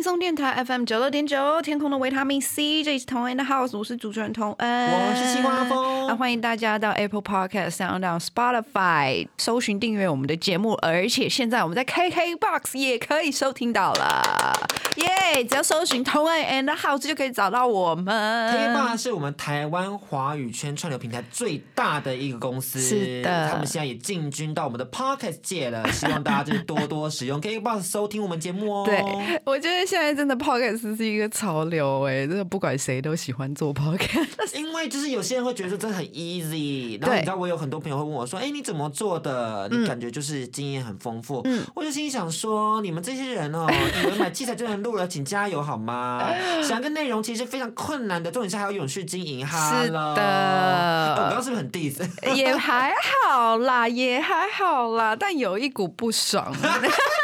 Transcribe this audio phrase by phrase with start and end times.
[0.00, 14.54] 轻松电台 FM 九六点九，天空的维他命 C，这里是同恩的 House，我是主持人同恩，我是西瓜风啊，欢迎大家到 Apple Podcast、Sound On、Spotify 搜寻订阅我们的节目，而且现在我们在 KKBox 也可以收听到了，
[14.96, 15.44] 耶！
[15.44, 18.50] 只要搜寻同恩 and House 就可以找到我们。
[18.50, 28.84] K 爸是我们台湾华语圈串流平台最大的一个公司，是的他们现在也进军到我们的 Podcast 界了，希望大家就是多多使用 KKBox 收听我们节目哦。
[28.86, 28.98] 对，
[29.44, 34.56] 我觉得现在真的 podcast 是一个潮流哎、真的不管谁都喜欢做 podcast。
[34.56, 39.68] 因为就是有些人会觉得说这很 easy，然后你知道我有很多朋友会问我说，哎，你怎么做的？
[39.68, 41.40] 你感觉就是经验很丰富。
[41.44, 43.66] 嗯我就心里想说，你们这些人哦，
[44.04, 46.24] 以为买器材就能录了，请加油好吗？
[46.62, 49.82] 想个内容其实非常困难的，重点是还要永续经营哈。
[49.82, 52.34] 是的哎我刚刚是不是很 diss？
[52.36, 52.94] 也还
[53.26, 56.54] 好啦，也还好啦，但有一股不爽。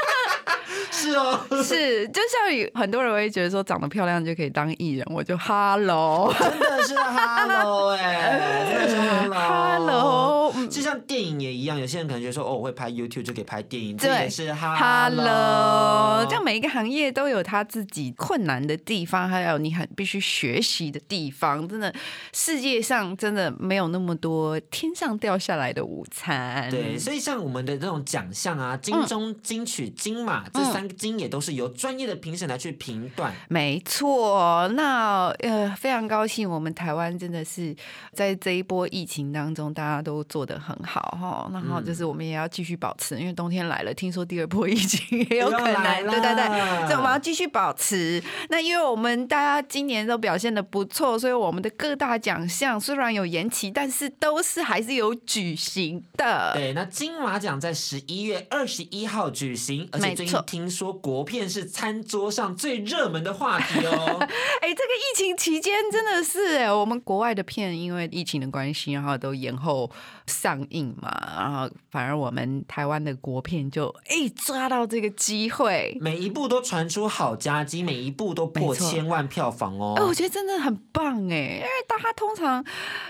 [0.97, 14.77] 是哦，是，就像有很多人会觉得说长得漂亮就可以当艺人，我就 hello 真的是 hello 哎、真的是 hello hello，嗯就像电影也一样，有些人可能觉得说，哦，我会拍 YouTube 就可以拍电影，这对也是 hello。
[14.77, 21.69] hello，这样每一个行业都有他自己困难的地方，还有你很必须学习的地方。
[21.69, 21.93] 真的，
[22.33, 26.71] 世界上真的没有那么多天上掉下来的午餐。
[26.71, 33.33] 对，所以像我们的这种奖项啊，金钟、金曲、金马这三个金也都是由专业的评审来去评断。
[33.49, 37.75] 没错，那呃，非常高兴，我们台湾真的是
[38.13, 41.51] 在这一波疫情当中，大家都做得很好哈。
[41.53, 48.23] 然后就是我们也要继续保持，因为冬天来了，听说第二波疫情也有可能，对对对，所以我们要继续保持。
[48.49, 56.53] 那因为我们大家今年都表现的不错，所以我们的各大奖项虽然有延期，但是都是还是有举行的。
[56.55, 64.19] 对，那金马奖在十一月二十一号举行，而且最近听说国片是餐桌上最热门的话题哦。
[64.61, 69.91] 哎、这个疫情期间真的是哎，我们国外的片因为疫情的关系，然后都延后
[70.27, 75.97] 上映嘛，然后反而我们台湾的国片就哎、抓到这个机会。
[76.01, 79.95] 每一部都传出好佳绩，每一部都破千万票房哦。
[79.97, 82.65] 哎、我觉得真的很棒哎，因为大家通常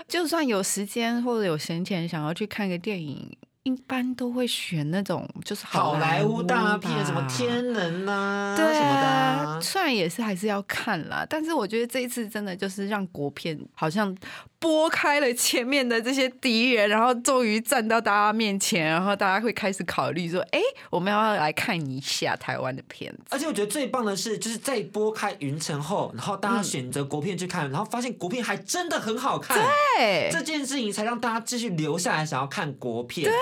[0.07, 3.35] 就算有时间或者有闲钱想要去看个电影，
[3.67, 14.15] 一般都会选那种就是好莱坞大片，什么天能呐、对什么的虽然也是还是要看啦，但是我觉得这一次真的就是让国片好像
[14.57, 23.19] 拨开了前面的这些敌人，然后终于站到大家面前，然后大家会开始考虑说，哎，我们要不要来看一下台湾的片子。
[23.31, 29.57] 而且我觉得最棒的是，就是在拨开云层后，然后大家选择国片去看，然后发现国片还真的很好看。
[29.97, 33.29] 对这件事情才让大家继续留下来，想要看国片。
[33.29, 33.33] 对，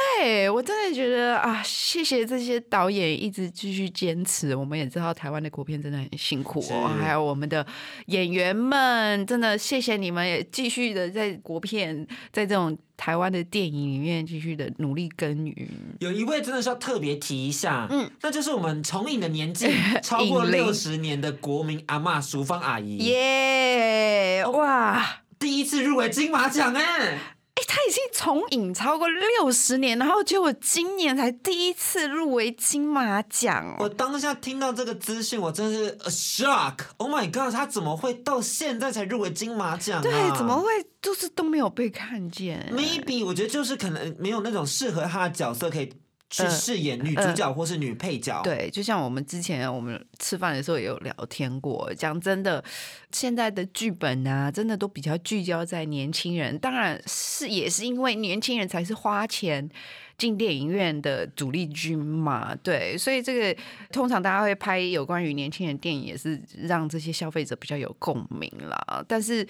[0.52, 4.56] 我真的觉得啊，谢谢这些导演一直继续坚持。
[4.56, 7.66] 我们也知道台湾的国片真的很辛苦哦，还有我们的
[8.08, 15.68] 演员们，真的谢谢你们，也继续的在国片，在这种台湾的电影里面继续的努力耕耘。
[16.00, 19.68] 有一位真的是要特别提一下，嗯，那就是我们重影的年纪
[20.02, 25.22] 超过六十年的国民阿嬷淑芳阿姨，耶、哇！
[25.38, 27.20] 第一次入围金马奖哎。
[27.56, 33.78] 哎，他已经从影超过六十年，然后结果今年才第一次入围金马奖哦。
[33.80, 36.80] 我当下听到这个资讯，我真是 a shock。
[36.98, 40.02] Oh my god，他怎么会到现在才入围金马奖啊？
[40.02, 40.68] 对，怎么会
[41.02, 45.94] 就是都没有被看见？？Maybe 我觉得就是可能没有那种适合他的角色可以
[46.30, 48.42] 去呃饰演女主角或是女配角。
[48.44, 51.94] 对，就像我们之前我们吃饭的时候也有聊天过。
[51.94, 52.64] 讲真的，
[53.12, 56.58] 现在的剧本啊，真的都比较聚焦在年轻人。
[56.60, 59.70] 当然是也是因为年轻人才是花钱
[60.18, 62.56] 进电影院的主力军嘛。
[62.56, 63.62] 对，所以这个
[63.92, 69.04] 通常大家会拍有关于年轻人电影，也是让这些消费者比较有共鸣啦。
[69.08, 69.48] 但是。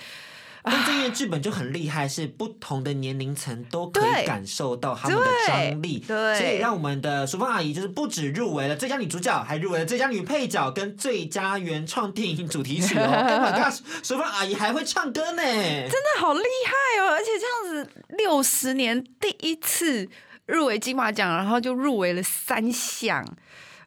[0.65, 13.05] 但这页剧本就很厉害，是不同的年龄层都可以感受到他们的张力，对所以让我们的淑芳阿姨就是不止入围了最佳女主角，还入围了最佳女配角跟最佳原创电影主题曲哦。
[13.05, 13.71] Oh my
[14.03, 17.11] 淑芳阿姨还会唱歌呢，真的好厉害哦！
[17.11, 20.07] 而且这样子六十年第一次
[20.47, 23.25] 入围金马奖，然后就入围了三项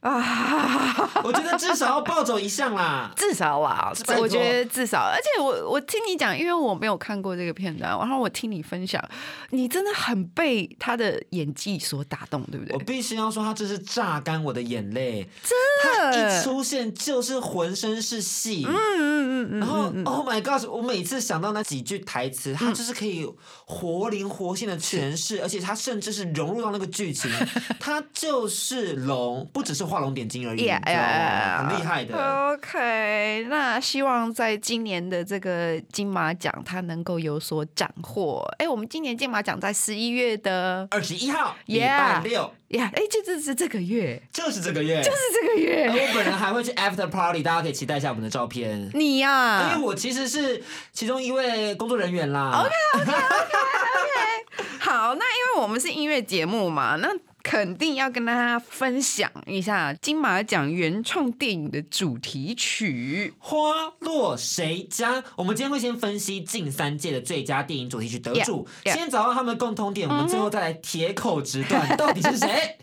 [0.01, 1.11] 啊！
[1.25, 3.11] 我觉得至少要暴走一项啦。
[3.17, 9.03] 至少啦我觉得至少，而且我我听你讲，因为我没有看过这个片段，然后我听你分享，
[9.51, 12.75] 你真的很被他的演技所打动，对不对？
[12.75, 18.65] 我必须要说，他这是榨干我的眼泪，真他一，出现就是浑身是戏。
[18.67, 20.69] 嗯嗯嗯嗯，然后，Oh my God！
[20.69, 23.29] 我每次想到那几句台词，他就是可以
[23.65, 27.31] 活灵活现的诠释，而且他甚至是融入到那个剧情，
[27.79, 31.69] 他就是龙，不只是画龙点睛而已，Yeah, 道吗？
[31.71, 32.53] 很厉害的。
[32.53, 38.47] OK，那希望在今年的这个金马奖，它能够有所斩获。
[38.59, 48.91] 哎，我们今年金马奖在十一月的二十一号礼 Yeah 拜六，呀，哎，就这是这个月，就是这个月，就是这个月，我本人还会去 after party，大家可以期待一下我们的照片。
[48.95, 50.63] 你呀、因为我其实是
[50.93, 52.63] 其中一位工作人员啦。
[52.65, 52.71] OK，
[54.81, 57.09] 好，那因为我们是音乐节目嘛，那
[57.51, 63.33] 肯定要跟大家分享一下金马奖原创电影的主题曲。
[63.39, 65.25] 花落谁家？
[65.35, 68.95] 我们今天会先分析近三届的最佳电影主题曲得主 Yeah, yeah.
[68.95, 72.77] 先找到他们的共通点，我们最后再来铁口直断 到底是谁。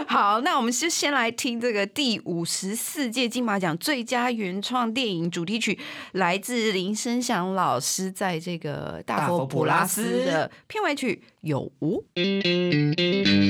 [0.08, 5.78] 好，那我们就先来听这个第五十四届金马奖最佳原创电影主题曲，
[6.12, 12.04] 来自林声祥老师在这个大佛普拉斯的片尾曲《有无》。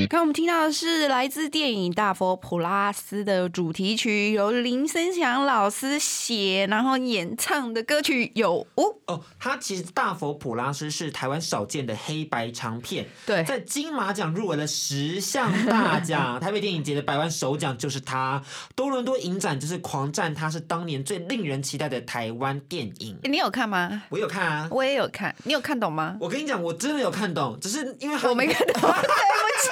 [0.07, 8.83] 刚我们听到的是来自电影《大佛普拉斯》的主题曲，由林声祥老师写，然后演唱的歌曲《有无》。
[9.07, 18.41] 哦，他其实大佛普拉斯是台湾少见的黑白长片，对在金马奖入围了十项大奖， 台北电影节的百万首奖就是他，
[18.75, 23.15] 多伦多影展就是狂战他是当年最令人期待的台湾电影。
[23.23, 24.01] 你有看吗？
[24.09, 26.17] 我有看啊，我也有看，你有看懂吗？
[26.19, 28.97] 我跟你讲，我真的有看懂，只是因为我没看懂， 对不
[29.61, 29.69] 起。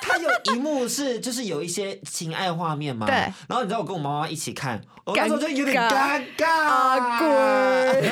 [0.00, 3.14] 他有一幕是就是有一些情爱画面嘛，对
[3.46, 7.28] 然后你知道我跟我妈妈一起看，我那时候就有点尴尴尬， 啊滚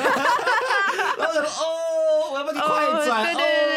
[1.17, 3.21] 然后我想说哦，我要不要快转？
[3.21, 3.76] 哦对对对对对对，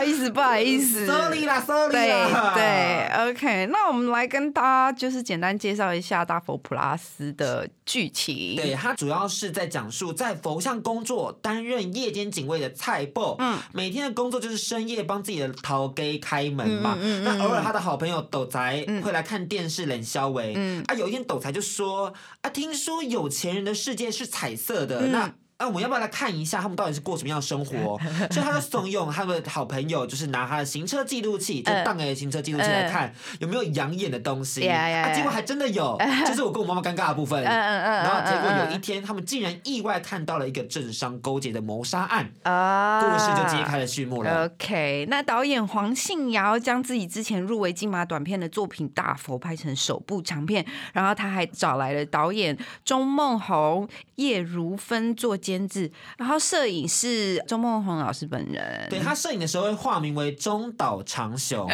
[0.00, 1.06] 好意思，不好意思。
[1.06, 8.56] ，sorry 啦，sorry 对啦，对，OK，那我们来跟大家就是简单介绍一下大佛普拉斯的剧情。
[8.56, 16.96] 对，他主要是在讲述在佛像工作、担任夜间警卫的蔡布，嗯每天的工作就是深夜帮自己的陶给开门嘛。
[16.98, 20.54] 嗯嗯嗯那偶尔他的好朋友斗仔嗯会来看电视冷消维。
[20.56, 22.10] 嗯啊，有一天斗宅就说
[22.40, 25.66] 啊，听说有钱人的世界是彩色的，嗯那。
[25.66, 28.00] 啊，我们要不要来看一下他们到底是过什么样的生活？
[28.32, 34.66] 所以他就怂恿他的好朋友，就是拿他的行车记录器，就嗯当给行车记录器来看有没有养眼的东西。
[34.68, 35.96] 啊，结果还真的有，
[36.26, 37.44] 这是我跟我妈妈尴尬的部分。
[37.44, 44.46] 嗯嗯嗯，然后结果有一嗯天，他们竟然意外看到了一个政商勾结的谋杀案，啊故事就揭开了序幕了。
[44.46, 58.86] OK，那导演黄信尧将自己之前入围金马短片的作品《大佛》拍成首部长片，然后他还找来了导演钟梦红、叶如芬做监制，然后摄影是周梦红老师本人。
[58.88, 61.68] 对他摄影的时候会化名为中岛长雄，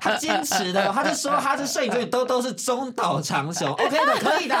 [0.00, 4.56] 他坚持的，他就说他是摄影队都都是中岛长雄，OK 的，可以的。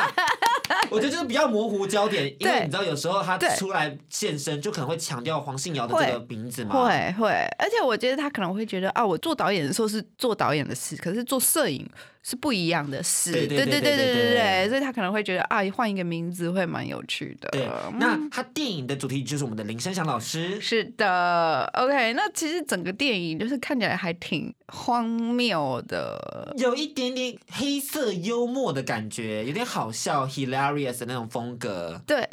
[0.90, 6.74] 我觉得就是比较模糊焦点，因为你知道有时候他出来现身，就可能会强调黄信尧的这个名字嘛。
[6.74, 11.88] 会会，而且我觉得他可能会觉得啊，我做导演的时候是做导演的事，可是做摄影
[12.22, 20.60] 是不一样的事对对对对对对所以他可能会觉得啊换一个名字会蛮有趣的对那他电影的主题就是我们的林山祥老师。
[20.60, 26.54] 是的 ok 那其实整个电影就是看起来还挺荒谬的。
[26.58, 32.00] 有一点点黑色幽默的感觉有点好笑 hilarious 的那种风格。
[32.06, 32.28] 对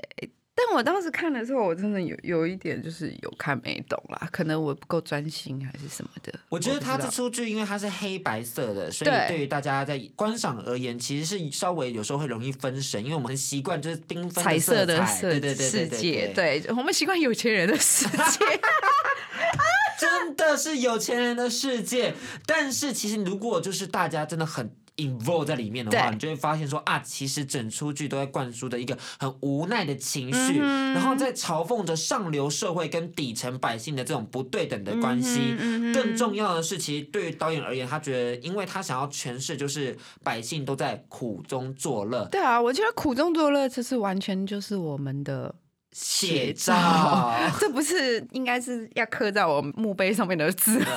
[0.62, 6.38] 但我当时看的时候，我真的有有一点就是有看没懂啦，可能我不够专心还是什么的。
[6.50, 18.18] 我觉得他这出剧，因为它是黑白色的，所以对对于大家在观赏而言，其实是稍微有时候会容易分神，因为我们很习惯就是缤纷彩色的彩世对对对世对界，对，对我们习惯有钱人的世界。
[19.98, 22.14] 真的是有钱人的世界。
[22.46, 24.70] 但是其实如果就是大家真的很。
[25.00, 35.56] Involve 在里面的话，你就会发现说啊，其实整出剧都在灌输的一个很无奈的情绪，嗯然后在嘲讽着上流社会跟底层百姓的这种不对等的关系。
[35.94, 42.28] 更重要的是，其实对于导演而言，他觉得，因为他想要诠释，就是百姓都在苦中作乐。
[42.32, 45.56] 对啊，我觉得苦中作乐，这是完全就是我们的
[46.02, 47.34] 写照。
[47.60, 50.88] 这不是应该是要刻在我墓碑上面的字吗？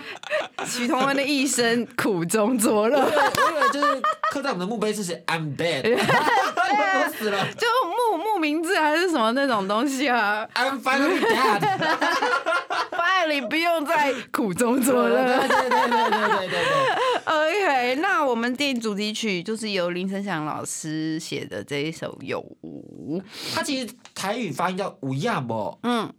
[0.64, 4.00] 许同文的一生苦中作乐，我以为就是
[4.32, 7.66] 刻在我们的墓碑是写 I'm dead， 我死了就
[8.10, 11.60] 墓墓名字还是什么那种东西啊？，I'm finally dead。
[13.28, 15.38] 拜你不用再 苦中作乐。
[15.38, 16.62] 对对对对对对对。
[17.26, 23.18] OK，那我们电影主题曲就是由林声祥老师写的这一首《有无》。
[23.54, 26.12] 他其实台语发音叫无亚波，嗯，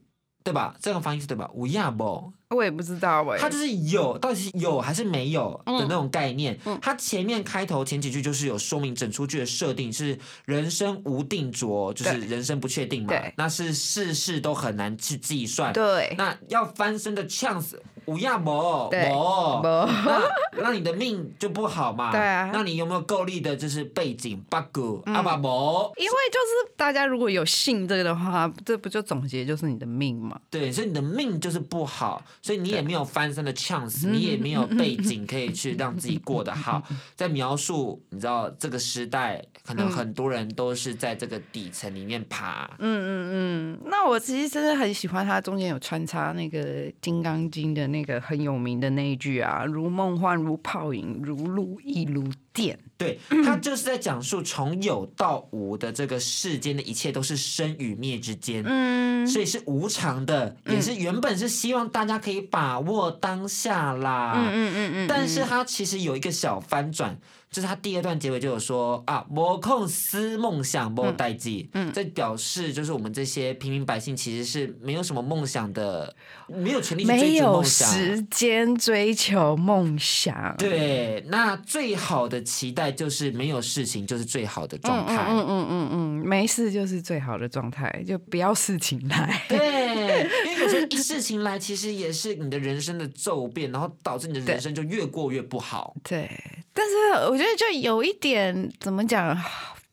[0.44, 0.76] 对吧？
[0.82, 1.50] 这个发音是对吧？
[1.54, 6.58] 无亚波，我也不知道哎、它就是有，到底是有还是没有嗯的那种概念。
[6.82, 15.74] 它前面开头前几句就是有说明整出剧的设定是人生无定着，就是人生不确定嘛对，那是事事都很难去计算。
[15.74, 17.74] 对，那要翻身的 chance
[18.06, 20.22] 无亚谋，对谋那
[20.62, 22.12] 那你的命就不好嘛。
[22.16, 25.94] 对啊那你有没有够力的，就是背景 bug 嗯啊吧没？
[25.98, 30.40] 因为就是大家如果有信这个的话，这不就总结就是你的命嘛？
[30.50, 36.82] 对，所以你的命就是不好，所以你也没有翻身的 chance，嗯你也没有背景可以去让自己过得好。
[37.16, 42.70] 在描述，你知道这个时代，可能很多人都是在这个底层里面爬。
[42.80, 52.24] 嗯嗯嗯，那我其实真的很喜欢它中间有穿插那个《金刚经》的那个很有名的那一句啊，如梦幻，如泡影，如露亦如
[52.58, 52.80] 电。
[52.98, 58.64] 对，他就是在讲述从有到无的这个世间的一切都是生与灭之间。
[58.66, 64.34] 嗯，所以是无常的，也是原本是希望大家可以把握当下啦。
[64.36, 67.16] 嗯嗯嗯嗯，但是他其实有一个小翻转，
[67.50, 71.70] 就是他第二段结尾就有说啊，没空思梦想，没代际。
[71.74, 76.14] 嗯，这表示就是我们这些平民百姓其实是没有什么梦想的，
[76.48, 77.90] 没有权利去没追逐有梦想。
[77.90, 80.56] 时间追求梦想。
[80.58, 85.26] 对，那最好的期待就是没有事情就是最好的状态。
[85.30, 89.42] 嗯嗯嗯嗯，没事就是最好的状态，就不要事情来。
[89.48, 90.57] 对，因为
[91.02, 95.96] 事情来，其实也是你的人生的骤变，然后导致你的人生就越过越不好。
[96.04, 96.30] 对，
[96.74, 96.96] 但是
[97.30, 99.36] 我觉得就有一点怎么讲，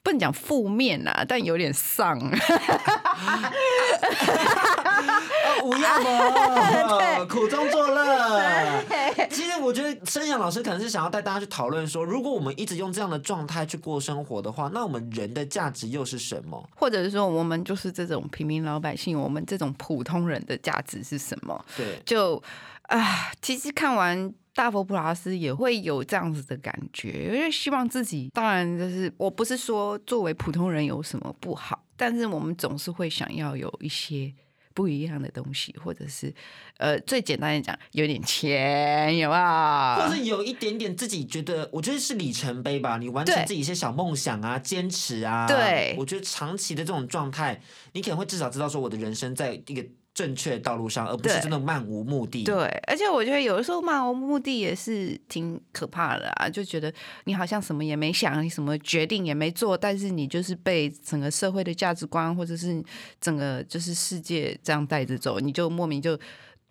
[0.04, 2.18] 不能讲负面啊，但有点丧。
[2.18, 3.50] 啊，
[5.64, 8.84] 无恙嘛，苦中作乐。
[9.30, 16.68] 其实我觉得生阳老师可能是想要带大家去讨论说，如果我们一直用这样的状态去过生活的话，那我们人的价值又是什么？
[16.76, 21.64] 或者是说，我们就是这种平民老百姓，我们这种普通人的价值是什么？
[21.74, 22.42] 对，就
[22.82, 24.34] 啊，其实看完。
[24.54, 34.32] 大佛普拉斯也会有这样子的感觉，因为希望自己，当然就是我不是说作为普通人有什么不好，但是我们总是会想要有一些
[34.72, 36.32] 不一样的东西，或者是
[36.78, 40.08] 呃，最简单的讲，有点钱，有没有？
[40.08, 42.96] 或是有一点点自己觉得，我觉得是里程碑吧。
[42.98, 45.46] 你完成自己一些小梦想啊，坚持啊。
[45.46, 47.60] 对我觉得长期的这种状态，
[47.92, 52.44] 你可能会至少知道说，我的人生在一个正确道路上，而不是真的漫无目的。
[52.44, 56.92] 对，而且我觉得有的时候漫无目的也是挺可怕的啊，就觉得
[57.24, 62.82] 你好像什么也没想，你什么决定也没做，但是你就是被整个社会的价值观或者是
[63.20, 66.18] 整个就是世界这样带着走，你就莫名就。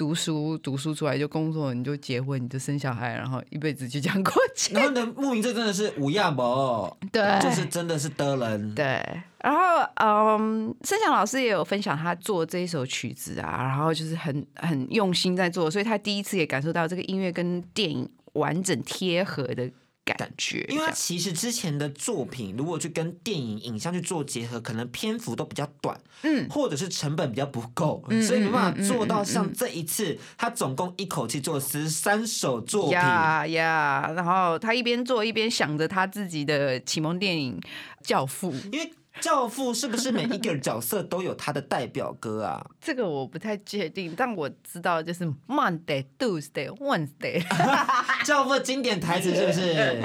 [0.04, 4.74] 读书，读书出来就工作，你就结婚，你就生小孩，然后一辈子就这样过去。
[4.74, 8.76] 然后呢，慕名这真的是无亚博，对就是真的是得人。
[8.76, 9.02] 对，
[9.38, 9.60] 然后
[9.96, 19.72] 嗯，申祥老师也有分享他做这一首曲子啊，然后就是很很用心在做，所以他第一次也感受到这个音乐跟电影完整贴合的
[20.06, 20.66] 感觉。
[20.70, 32.94] 因为他其实之前的作品，如果去跟电影影像去做结合，可能篇幅都比较短，嗯，或者是成本比较不够，嗯所以没办法做到像这一次，他总共一口气做了十三首作品。
[32.94, 37.60] 呀呀，然后他一边做一边想着他自己的启蒙电影
[38.08, 38.92] 《教父》，因为
[39.22, 42.66] 教父是不是每一个角色都有他的代表歌啊？
[42.82, 47.44] 这个我不太确定，但我知道就是 Monday、Tuesday、Wednesday。
[48.26, 49.62] 教父的经典台词是不是？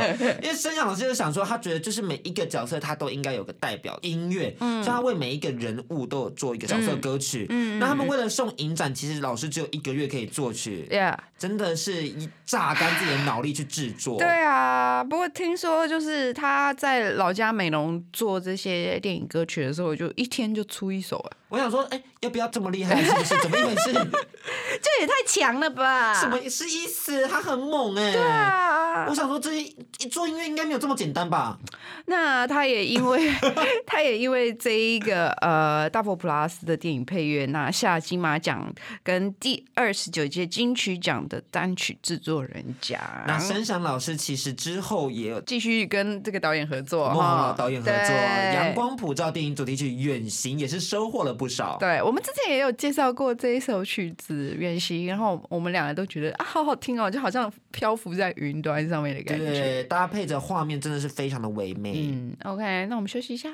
[0.43, 7.47] 因为申想老师就想说，他觉得就是每一个角色他都应该有个代表音乐，嗯所以他为每一个人物都有做一个角色歌曲。
[7.49, 14.19] 嗯那他们为了送影展，其实老师只有一个月可以作曲，Yeah，真的是一榨干自己的脑力去制作。
[14.19, 23.03] 对啊，不过听说就是他在老家美容做这些电影歌曲的时候，我就一天就出一首啊，我想说，哎、要不要这么厉害？
[23.03, 23.39] 是不是？
[23.43, 23.93] 怎么一回事？
[23.93, 26.15] 这也太强了吧？
[26.15, 27.27] 什么是意思？
[27.27, 29.15] 他很猛哎、对啊，啊我！
[29.15, 31.59] 想说，这一做音乐应该没有这么简单吧？
[32.07, 33.31] 那他也因为
[33.87, 42.99] 他也因为这一个呃大佛普拉斯的电影配乐拿下金马奖跟第二十九届金曲奖的单曲制作人奖。
[43.27, 48.07] 那申翔老师其实之后也有继续跟这个导演合作，哈老导演合作，对
[48.55, 51.77] 《阳光普照》电影主题曲《远行》也是收获了不少。
[51.79, 59.45] 对，我们之前也有介绍过这一首曲子《远行》，然后我们两个都觉得啊，好好听哦，就好像漂浮在云端上面的感觉。
[59.47, 62.09] 对，搭配着画面真的是非常的唯美。
[62.09, 63.49] 嗯，OK，那我们休息一下。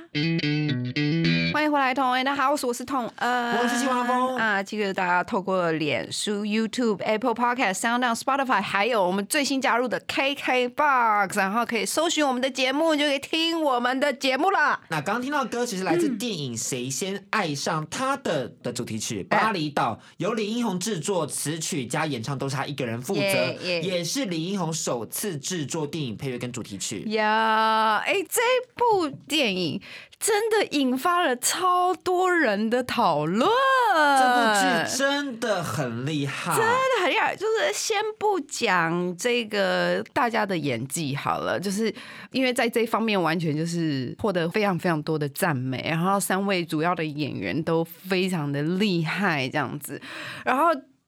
[1.54, 4.60] 欢迎回来，同恩的 House，我是童恩，我是季华峰啊。
[4.60, 14.80] 记得大家透过脸书、YouTube、Apple Podcast、SoundOn、Spotify，还有我们最新加入的 KKBox，然后可以搜寻我们的节目，就可以听我们的节目了。
[14.88, 23.20] 那刚刚听到的歌，其实来嗯自电影《谁先爱上他的》的主题曲《哎巴厘岛》，由李英宏制作，词曲加演唱都是他一个人负责
[23.62, 27.04] 也是李英宏首次制作电影配乐跟主题曲。
[27.12, 28.40] 呀，哎，这
[28.74, 29.80] 部电影
[30.24, 33.46] 真的引发了超多人的讨论。
[33.92, 41.94] 这部剧真的很厉害，真的很厉害，就是先不讲这个大家的演技好了，就是
[42.30, 50.00] 因为在这一方面完全就是获得非常非常多的赞美，然后三位主要的演员都非常的厉害，这样子，
[50.42, 50.64] 然后。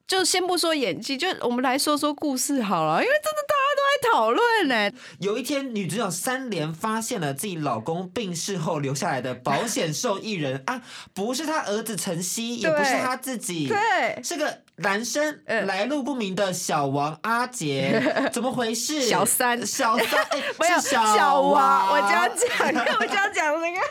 [0.07, 4.97] 就先不说演技，就我们来说说故事好了，因为真的大家都在讨论呢。
[5.19, 10.81] 有一天，女主角三连发现了自己老公病逝后留下来的保险受益人啊，
[11.13, 19.01] 不是她儿子晨曦，也不是她自己，对，是个男生，嗯来路不明的小王阿杰， 怎么回事？
[19.01, 23.81] 小三小三，哎、 没有是小王，我就要讲讲，我就要讲那个。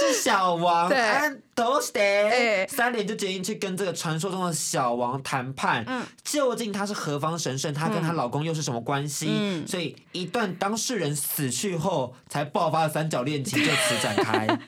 [0.00, 2.00] 是小王， 对啊都是的。
[2.00, 9.28] 哎三连就决定去跟这个传说中的小王谈判，嗯究竟他是何方神圣，她跟她老公又是什么关系？
[9.30, 14.46] 嗯所以一段当事人死去后，才爆发的三角恋情就此展开。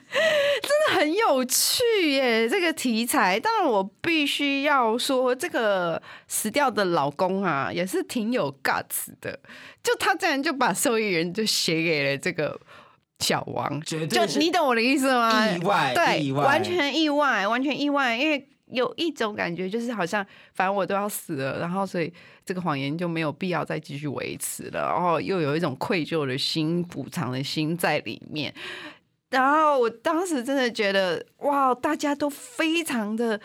[0.89, 3.37] 很有趣耶，这个题材。
[3.39, 9.37] 当然，我必须要说，这个死掉的老公啊，也是挺有 guts 的。
[9.83, 12.59] 就他竟然就把受益人就写给了这个
[13.19, 15.47] 小王，就绝对是你懂我的意思吗？
[15.49, 18.47] 意外对，意外完全意外，完全意外，因为。
[18.69, 20.21] 有一种感觉，就是好像
[20.53, 22.11] 反正我都要死了，然后所以
[22.45, 28.53] 这个谎言就没有必要再继续维持了，然后又有一种愧疚的心、补偿的心在里面。
[29.29, 33.39] 然后我当时真的觉得，哇，大家都非常的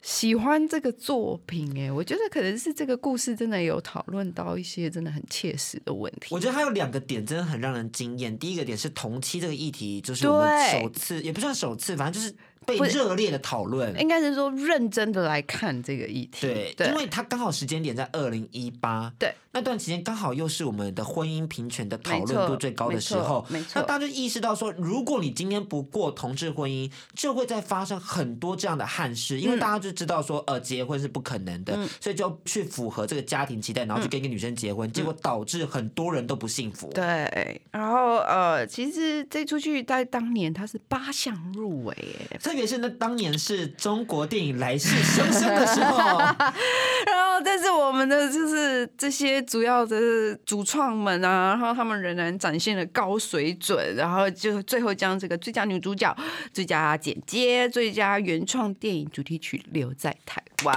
[0.00, 6.28] 喜欢这个作品，哎，我觉得可能是这个故事真的有讨论到一些真的很切实的问题。
[6.30, 8.36] 我觉得它有两个点真的很让人惊艳。
[8.38, 12.34] 第一个点是同期这个议题，就是我们首次，也不算首次，反正就是
[12.64, 13.98] 被热烈的讨论。
[14.00, 23.72] 应该是说认真的来看这个议题，对，因为它刚好时间点在二零一八，对那段期间刚好又是我们的婚姻平权的讨论度最高的时候，没错没错。
[23.74, 29.58] 那大家就意识到说，如果你今天不过同志婚姻，就会再发生很多这样的憾事，因为嗯。
[29.58, 36.88] 大家就知道说，呃，结婚是不可能的，所以就去符合这个家庭期待，然后去跟一个女生结婚，结果导致很多人都不幸福。
[36.90, 41.94] 嗯对，然后呃，其实这出剧在当年它是八项入围，
[42.30, 46.18] 哎，特别是那当年是中国电影来势汹汹的时候，
[47.04, 56.14] 然后但是我们的就是这些主要的主创们啊，然后他们仍然展现了高水准，然后就最后将这个最佳女主角、
[56.52, 60.74] 最佳剪接、最佳原创电影主题曲留在台湾。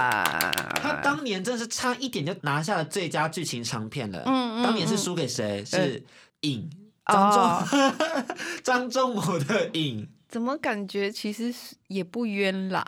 [0.82, 4.22] 他当年真是差一点就拿下了最佳剧情长片了。
[4.26, 5.62] 嗯嗯当年是输给谁？
[5.64, 6.02] 是
[6.40, 6.70] 影
[7.06, 7.62] 哦
[8.64, 12.84] 张仲张仲谋的影，怎么感觉其实是也不冤啦？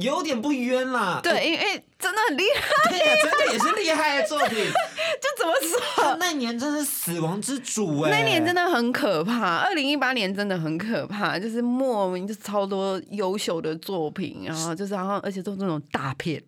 [0.00, 1.20] 有点不冤啦。
[1.22, 4.58] 对，因为真的很厉害，对呀，真的也是厉害的作品。
[5.22, 5.54] 就怎么
[5.96, 6.16] 他说？
[6.18, 16.42] 那年真是死亡之主哎，那年真的的很可怕，二零一八年真的很可怕，就是莫名就超多优秀的作品，然后就是然后而且都是那种大片，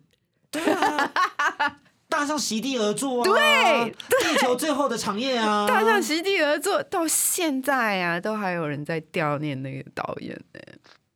[0.50, 1.12] 对啊，
[2.08, 10.60] 大象席地而坐啊，对，地球最后的长夜啊，大象席地而坐，到现在啊，都还有人在悼念那个导演呢、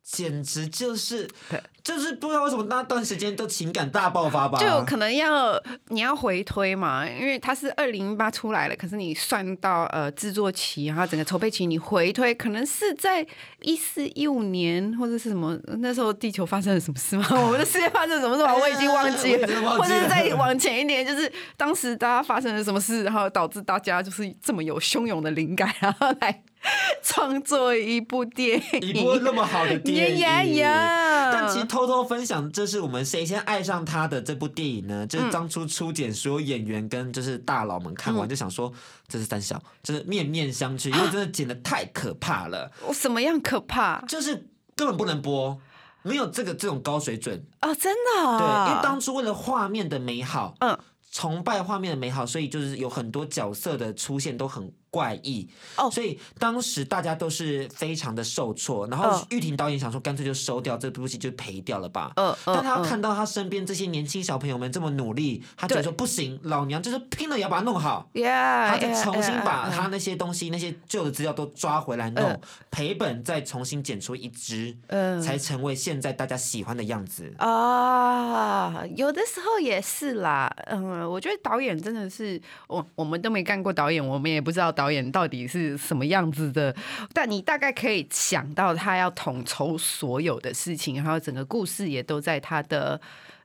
[0.03, 13.25] 简直就是对就是不知道为什么那段时间都情感大爆发吧，就可能要你要回推嘛，因为它是二零一八出来了，可是你算到呃制作期，然后整个筹备期，你回推可能是在
[13.61, 17.25] 一四一五年或者是什么那时候地球发生了什么事吗？
[17.45, 18.55] 我们的世界发生了什么事吗？
[18.55, 26.43] 我已经忘记了或者是再往前一点，就是当时大家发生了什么事，然后导致大家就是这么有汹涌的灵感，然后来
[27.03, 35.05] 创作一部电影，一部那么好的电影，但其实偷偷分享，这是我们谁先爱上他的这部电影呢？
[35.07, 38.71] 就是嗯当初初剪所有演员跟就是大佬们看完就想说，
[39.07, 45.59] 这是三小，就是面面相觑，因为真的剪的太可怕了，我什么样可怕就是根本不能播，
[46.03, 47.43] 没有这个这种高水准。
[47.61, 47.73] 哦？
[47.75, 48.69] 真的、对，啊？
[48.69, 50.77] 因为当初为了画面的美好，嗯
[51.11, 58.85] 崇拜画面的美好，所以就是有很多角色的出现都很怪异哦所以当时大家都是非常的受挫。
[58.87, 62.11] 然后嗯玉婷导演想说，干脆就收掉这部戏，就赔掉了吧。
[62.15, 68.09] 嗯嗯但他嗯看到他身边这些年轻小朋友们这么努力，他觉得说不行，老娘就是拼了也要把它弄好。
[68.13, 77.33] ，Yeah，他再重新把他那些东西、那些旧的资料都抓回来弄嗯，赔本再重新剪出一支，嗯才成为现在大家喜欢的样子。
[77.37, 80.53] 啊，有的时候也是啦。
[80.67, 86.75] 嗯，我觉得导演真的是我，我们都没干过导演，我们也不知道导演到底是什么样子的。
[87.13, 92.99] 但你大概可以想到，他要统筹所有的事情，然后整个故事也都在他的。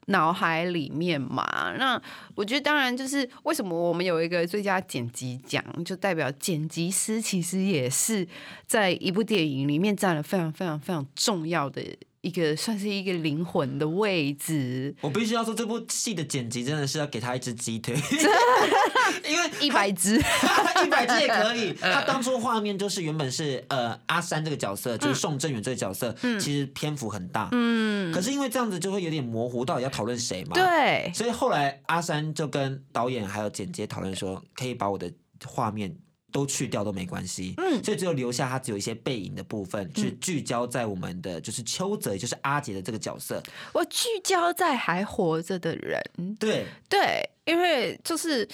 [0.09, 2.01] 脑海里面嘛，那
[2.37, 8.25] 我觉得当然就是为什么我们有一个最佳剪辑奖，就代表剪辑师其实也是
[8.69, 11.83] 在一部电影里面占了非常非常非常重要的
[12.27, 14.93] 一个，算是一个灵魂的位置。
[15.01, 17.95] 我必须要说，这部戏的剪辑真的是要给他一只鸡腿，
[19.29, 20.17] 因为一百只，
[20.85, 21.73] 一百只也可以。
[21.81, 30.55] 他当初画面就是原本是呃阿三这个角色，就是宋正元这个角色，其实篇幅很大，嗯，可是因为这样子就会有点模糊，到底要讨论谁嘛？。
[30.55, 35.13] 对，所以后来阿三就跟导演还有剪接讨论说，可以把我的
[35.45, 35.97] 画面
[36.33, 43.43] 都去掉都没关系，嗯所以只有留下他只有一些背影的部分，去聚焦在我们的就是邱泽，也就是阿杰的这个角色。
[43.73, 46.01] 我聚焦在还活着的人，
[46.39, 48.49] 对，对，因为就是。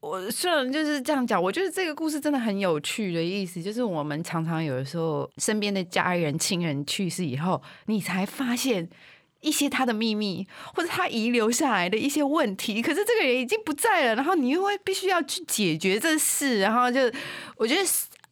[0.00, 8.88] 我虽然就是这样讲，我觉得这个故事真的很有趣的意思，就是我们常常有的时候身边的家人、亲人去世以后，你才发现
[9.40, 17.00] 一些他的秘密，或者他遗留下来的一些问题，可是这个人已经不在了，然后你又会必须要去解决这事，然后就
[17.56, 17.82] 我觉得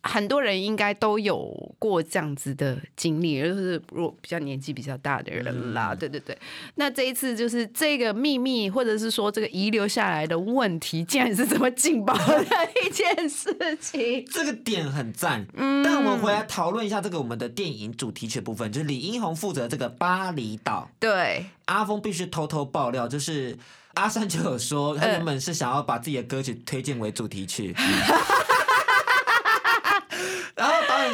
[0.09, 6.37] 很多人应该都有过这样子的经历，就是如果比较年纪比较大的人啦，对对对。
[6.77, 12.45] 那这一次就是这个秘密，或者是说这个遗留下来的问题，竟然是这么劲爆的
[12.87, 14.25] 一件事情。
[14.33, 15.47] 这个点很赞。
[15.55, 20.91] 嗯但我们回来讨论一下这个我们的电影主题曲部分，就是李英宏负责这个巴厘岛。
[20.99, 23.57] 对，阿峰必须偷偷爆料，就是
[23.95, 27.75] 阿三就有说，他原本是想要把自己的歌曲推荐为主题曲。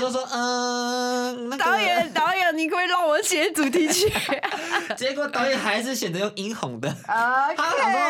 [0.04, 1.64] 就说：“嗯，那个。
[1.64, 4.12] 导演，导演，你可不可以让我写主题曲
[4.96, 7.52] 结果导演还是选择用殷红的，啊？
[7.54, 8.00] 他想说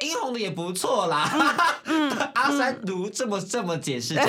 [0.00, 1.22] 殷红的也不错啦。
[2.34, 4.22] 阿三如这么这么解释着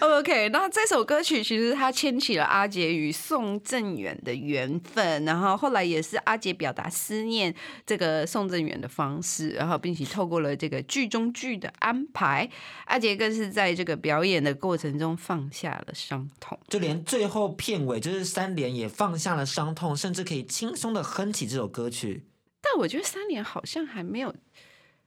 [0.00, 7.54] ，OK，OK， 那这首歌曲其实它牵起了阿杰与宋振远的缘分，然后后来也是阿杰表达思念
[7.86, 12.48] 这个宋振远的方式，然后并且透过了这个剧中剧的安排，
[12.86, 16.58] 阿杰更是在这个表演的过程中放下了伤痛。
[16.68, 22.24] 就连最后片尾就是三连也放下了伤痛，甚至可以轻松的哼起这首歌曲。
[22.62, 24.34] 但我觉得三连好像还没有，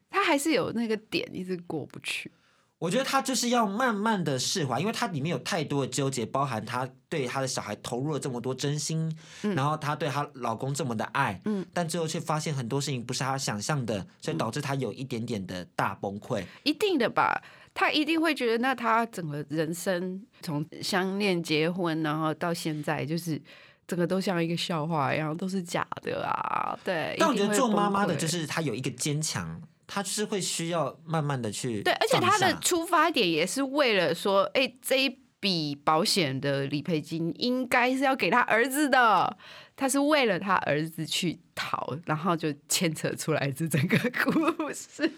[0.10, 2.32] 他还是有那个点一直过不去。
[2.78, 9.12] 我觉得他就是要慢慢的释怀，因为他里面有太多的纠结，包含他对他的小孩投入了这么多真心，
[9.42, 16.44] 然后她对她老公这么的爱，嗯但最后却发现很多事情不是他想象的，所以导致他有一点点的大崩溃。
[16.64, 17.42] 一定的吧，
[17.76, 23.40] 他一定会觉得，那他整个人生从相恋、结婚，然后到现在，就是
[23.86, 26.80] 整个都像一个笑话一样，都是假的啊。
[26.86, 39.38] 对，但我觉得做妈妈的就是她有一个坚强，她就是会需要慢慢的去对，而且他的出发点也是为了说，哎、这一笔保险的理赔金应该是要给他儿子的，
[39.76, 45.12] 他是为了他儿子去逃，然后就牵扯出来这整个 故事。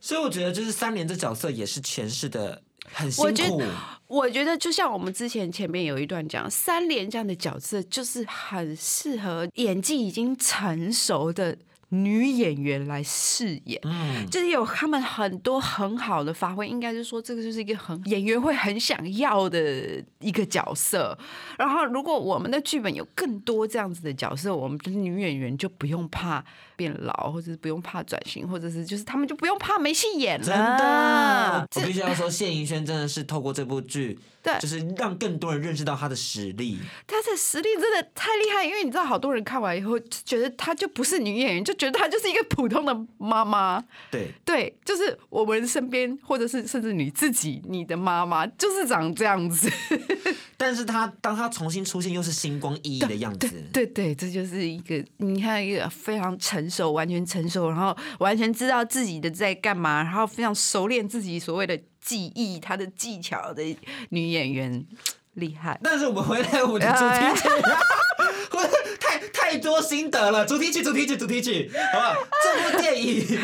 [0.00, 3.62] 所以我觉得就是三连这角色也是前世的很我辛觉得苦。
[4.06, 11.58] 我觉得就像我们之前前面有一段讲，三连这样的角色就是很适合演技已经成熟的
[11.90, 13.80] 女演员来饰演。
[13.84, 21.18] 嗯，就是有他们很多很好的发挥，应该是说这个就是一个很演员会很想要的一个角色。
[21.58, 26.44] 然后，如果我们的剧本有更多这样子的角色，我们的女演员就不用怕
[26.78, 30.46] 变老，或者是不用怕转型，或者是就是他们就不用怕没戏演了。
[30.46, 36.78] 真的，我必须要说，谢盈萱真的是透过这部剧， 对就是让更多人认识到她的实力。
[37.04, 43.84] 她的实力真的太厉害，因为你知道，好多人看完以后就觉得她就不是女演员，就觉得她就是一个普通的妈妈。
[44.08, 49.68] 对，对，就是我们身边，或者是甚至你自己，你的妈妈就是长这样子。
[50.60, 53.48] 但是他当他重新出现，又是星光熠熠的样子。
[53.72, 63.62] 对对，这就是一个你看一个非常成熟、完全成熟，然后完全知道自己的在干嘛，然后非常熟练自己所谓的技艺、她的技巧的
[64.08, 64.84] 女演员，
[65.38, 65.78] 厉害。
[65.82, 67.48] 但是我们回来我们的主题曲，
[69.00, 70.44] 太 太多心得了。
[70.44, 72.14] 主题曲，主题曲，主题曲，好不好？
[72.42, 73.38] 这部电影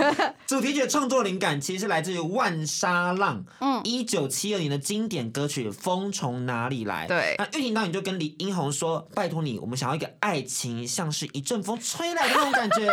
[0.46, 7.04] 主题曲的创作灵感其实是来自于万沙浪，嗯，一九七二年的经典歌曲《风从哪里来》。
[7.09, 12.85] 对那玉婷导演就跟李英红说：“拜托你，我们想要一个爱情像是一阵风吹来的那种感觉。”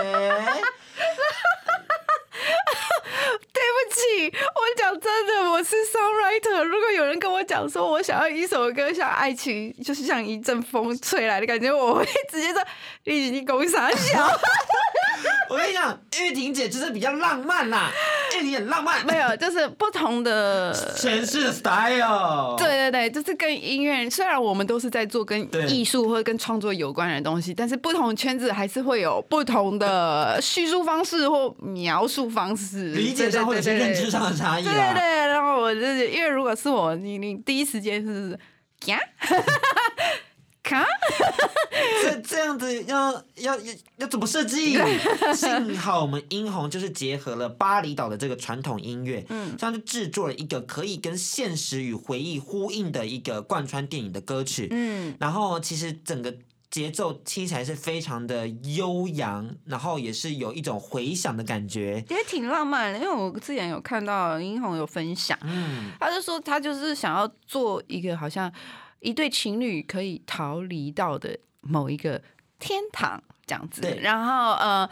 [4.26, 6.64] 我讲真的，我是 songwriter。
[6.64, 12.62] 如果有人跟我讲说我想要一首歌像爱情，就是像一阵风吹来的感觉，我会直接说
[13.06, 14.28] 你你公傻笑。
[15.50, 17.92] 我跟你讲，玉婷姐就是比较浪漫啦，
[18.42, 22.56] 玉婷很浪漫，没有，就是不同的诠释 style。
[22.58, 34.72] 对对对，就是跟音乐，虽然我们都是在做跟对艺术或者跟创作有关的东西，但是不同圈子还是会有不同的叙述方式或描述方式，理解上或者是认知上的差异啦。
[34.72, 38.38] 对对对，然后我就是因为如果是我，你你第一时间是
[38.86, 39.00] 呀，
[40.64, 40.86] 卡，
[42.02, 44.78] 这这样子要要要要怎么设计？
[45.36, 56.36] 幸好我们英红就是结合了巴厘岛的这个传统音乐，嗯，这样就制作了一个可以跟现实与回忆呼应的一个贯穿电影的歌曲，嗯，然后其实整个。
[56.72, 62.02] 节奏听起来是非常的悠扬，然后也是有一种回响的感觉。
[62.10, 68.50] 也挺浪漫的，因为我之前有看到殷红有分享，嗯，他就说他就是想要做一个好像
[69.02, 72.22] 一对情侣可以逃离到的某一个
[72.58, 74.90] 天堂这样子，然后呃。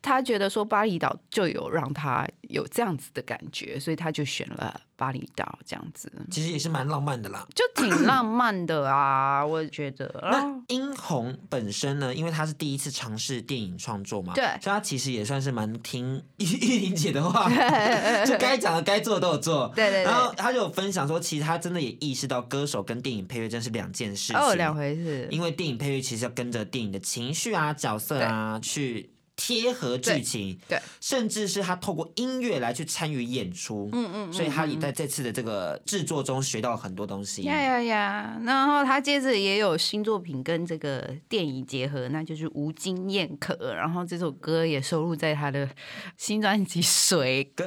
[0.00, 7.46] 他觉得说巴厘岛就有让他有这样子的感觉，所以他就选了巴厘岛这样子，其实也是蛮浪漫的啦。
[7.54, 10.12] 就挺浪漫的啊，我觉得。
[10.30, 17.48] 那殷红本身呢，因为他是第一次尝试电影创作嘛，对所以他其实也算是蛮听玉玉玲姐的话，
[18.24, 19.70] 就该讲的、该做的都有做。
[19.74, 24.36] 对对对然后他就有分享说，其实他真的也意识到歌手跟电影配乐真是两件事情。
[24.40, 25.28] 哦，两回事。
[25.30, 29.10] 因为电影配乐其实要跟着电影的情绪啊、角色啊去。
[29.38, 37.42] 贴合剧情，对，甚至是他透过音乐来去参与演出，嗯嗯，所以他也在这次的这个制作中学到了很多东西。
[37.42, 38.36] 呀呀呀！
[38.42, 45.68] 然后他接着也有新作品跟这个电影结合，那就是《无经验可》，然后这首歌也收录在他的
[46.16, 47.64] 新专辑《水歌》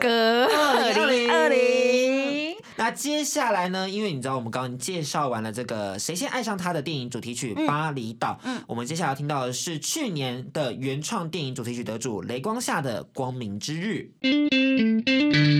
[0.53, 2.51] 二零二零。
[2.75, 3.89] 那接下来呢？
[3.89, 14.09] 因为你知道，我们刚刚介绍完了这个《谁先爱上他》的电影主题曲《巴厘岛》，嗯，我们接下来要听到的是去年的原创电影主主题曲得主雷光下的《光明之日》。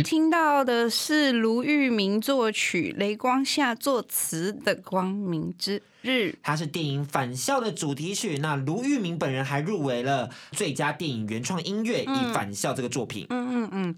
[0.03, 6.09] 听到的是卢玉明作曲、雷光下作词的《光明之日》，
[6.41, 8.37] 它是电影《返校》的主题曲。
[8.39, 13.25] 那卢玉明本人还入围了最佳电影原创音乐，以《返校》这个作品。
[13.29, 13.95] 嗯嗯嗯。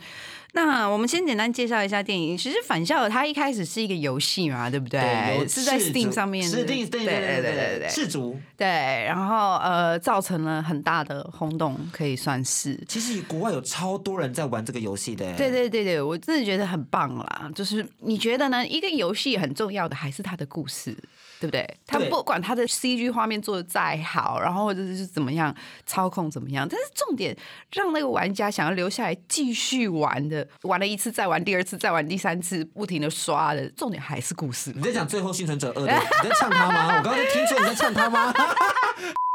[0.56, 2.38] 那我们先简单介绍一下电影。
[2.38, 5.02] 其实《返校》它一开始是一个游戏嘛，对不对？
[5.02, 8.39] 对，是在 Steam 上面是 Steam，对对对对对对，赤足。
[8.56, 12.80] 对，然后呃，造成了很大的轰动，可以算是。
[12.88, 15.26] 其实国外有超多人在玩这个游戏的。
[15.36, 17.52] 对对对对，我真的觉得很棒啦。
[17.56, 18.63] 就是你觉得呢？
[18.68, 20.96] 一个游戏很重要的还是它的故事。
[21.44, 21.78] 对不对？
[21.86, 25.54] 他不管他的 CG 画面做的再好，然后或者是怎么样
[25.86, 27.36] 操控怎么样，但是重点
[27.74, 34.72] 让那个玩家想要留下来继续玩的，玩了一次再玩第二次再玩第三次，不停的刷的，重点还是故事。
[34.74, 36.88] 你在讲《最后幸存者二》的，你在唱他吗？
[37.00, 38.34] 我刚刚在听说你在唱他吗？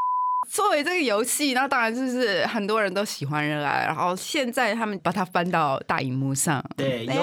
[0.50, 3.84] 作为这个游戏，那当然就是很多人都喜欢热爱。
[3.84, 7.14] 然后现在他们把它翻到大荧幕上，对，由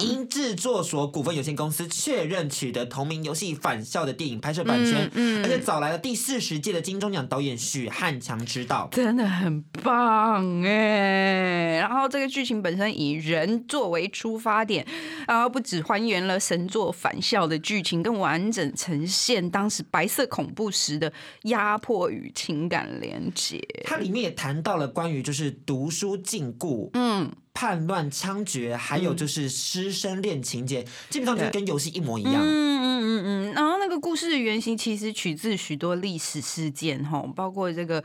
[0.00, 11.78] 影音制作所股份有限公司确认取得同名游戏《返校》的电影拍摄版权，嗯，而且找来了第四十届的金钟奖导演许汉强执导，真的很棒哎。
[11.78, 14.84] 然后这个剧情本身以人作为出发点，
[15.28, 21.12] 然后不止还原了神作《返校》的剧情，更完整呈现当时白色恐怖时的
[21.44, 22.32] 压迫与。
[22.48, 32.36] 情感连接，它里面也谈到了关于就是读书禁锢，嗯，叛乱枪决，还有就是师生恋情节，基本上就是跟游戏一模一样。
[32.36, 33.52] 嗯嗯嗯嗯。
[33.52, 38.02] 然后那个故事的原型其实取自许多历史事件，哈，包括这个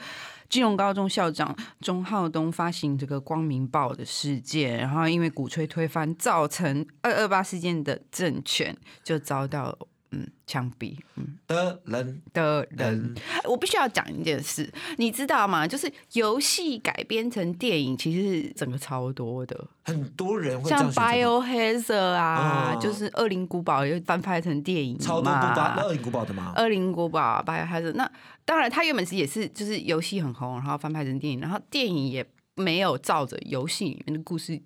[0.50, 8.76] 金融高中校长钟浩东发行这个《光明报》的事件，然后因为鼓吹推翻，造成二二八事件的政权
[9.06, 9.88] 就遭到。
[10.14, 11.40] 嗯，枪毙，嗯。
[11.48, 12.22] 的人。
[12.32, 12.78] 的人。
[12.78, 13.16] 人。
[13.46, 15.68] 我必须要讲一件事，你知道吗？
[15.68, 22.80] 就是游戏改编成电影，其实是整个超多的，很多人会像 Biohazard 啊，哦。
[22.80, 26.54] 就是《恶灵古堡》又翻拍成电影超多不嘛把恶灵古堡的吗？
[26.56, 28.10] 恶灵古堡、Biohazard，那
[28.46, 34.62] 当然，它原本是也是就是游戏很红，然后翻拍成电影，然后电影也没有照着游戏里面的故事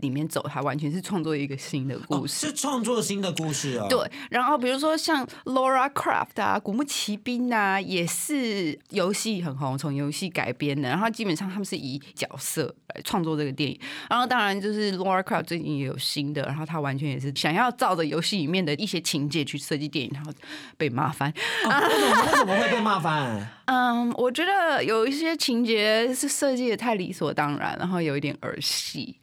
[0.00, 2.48] 里面走，他完全是创作一个新的故哦事。
[2.48, 3.86] 是创作新的故事哦。
[3.88, 3.98] 对，
[4.30, 10.88] 然后比如说像 Laura Craft 啊，古墓奇兵啊，也是游戏很红，从游戏改编的。
[10.88, 13.78] 然后基本上他们是以角色来创作这个电影。
[14.08, 20.32] 然后当然就是 Laura Craft 最近也有新的，然后他完全也是想要照着游戏里面的一些情节去设计电影，然后
[20.76, 21.32] 被骂翻。
[21.64, 23.50] 哦为什么为什么会被骂翻？
[23.70, 29.16] 嗯，我觉得有一些情节是设计的太理所当然，然后有一点儿戏。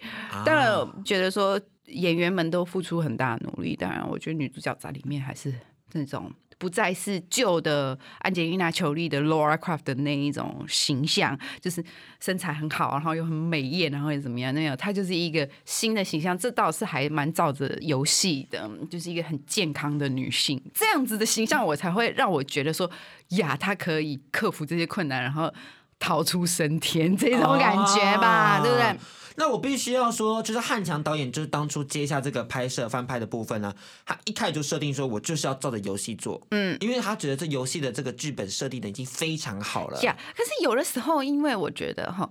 [0.46, 0.66] 当然，
[1.03, 3.75] 觉得说演员们都付出很大的努力。
[3.75, 5.53] 当然，我觉得女主角在里面还是
[5.93, 11.84] 那种不再是旧的安吉丽娜·裘丽的 Laura Croft 的那一种形象，就是
[12.19, 16.38] 身材很好，然后又很美艳，然后又怎么样那样，她就是一个新的形象。
[16.38, 22.89] 这倒是还蛮照着游戏的，就是一个很健康的女性这样子的形象，我才会让我觉得说
[23.30, 25.53] 呀，她可以克服这些困难，然后。
[25.99, 28.95] 逃出升天这种感觉吧，对不对？
[29.38, 33.73] 那我必须要说，就是汉强导演，就是当初接下这个拍摄翻拍的部分呢，
[34.04, 40.02] 他一开始就设定说，我就是要照着游戏做，嗯，因为他觉得这游戏的这个剧本设定的已经非常好了。
[40.02, 42.28] 呀可是有的时候，因为我觉得哈，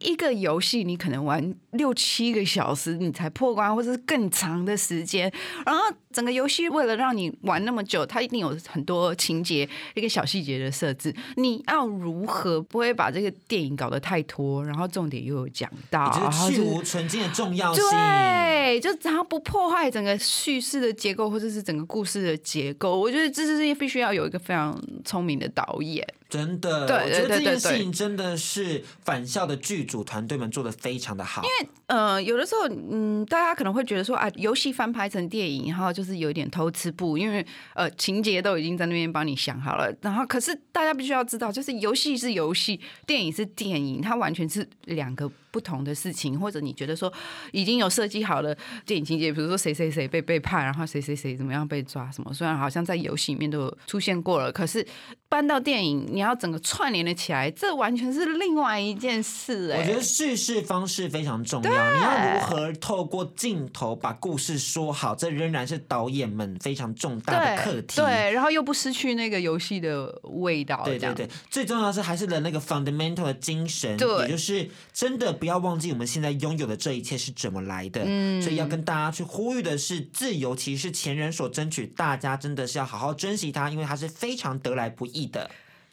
[0.00, 5.32] 一个游戏你可能玩六七个小时你才破关，或者是更长的时间，
[5.64, 16.10] 然后整个游戏为了让你玩那么久，它一定有很多情节、一个小细节的设置，你要如何不会把这个电影搞得太拖，然后重点又有讲到，
[16.50, 17.82] 去无存菁的重要性。
[17.90, 22.98] 对，就只要不破坏整个叙事的结构，或者是整个故事的结构。
[22.98, 26.06] 我觉得这是必须要有一个非常聪明的导演。
[26.30, 31.42] 真的，对我觉得这件事情真的是返校的剧组团队们做的非常的好。
[31.42, 46.38] 因为呃，有的时候，嗯，大家可能会觉得说啊，游戏翻拍成电影，然后就是有一点偷吃步，因为呃情节都已经在那边帮你想好了，然后可是大家必须要知道，就是游戏是游戏，电影是电影，它完全是两个不同的事情。
[46.38, 47.12] 或者你觉得说
[47.50, 54.86] 已经有设计好了电影情节，比如说谁谁谁被背叛，然后谁谁谁怎么样被抓什么，虽然好像在游戏里面都有出现过了，可是
[55.30, 68.00] 搬到电影，你要整个串联了起来，这完全是另外一件事、哎，我觉得叙事方式非常重要，你要如何透过镜头把故事说好，这仍然是导演们非常重大的课题。
[68.00, 78.02] 对，然后又不失去那个游戏的味道，对对对，最重要的是还是的那个 fundamental 的精神，对也就是真的不要忘记我们现在拥有的这一切是怎么来的。
[78.04, 85.50] 嗯所以要跟大家去呼吁的是，自由其实是前人所争取，大家真的是要好好珍惜它，因为它是非常得来不易的。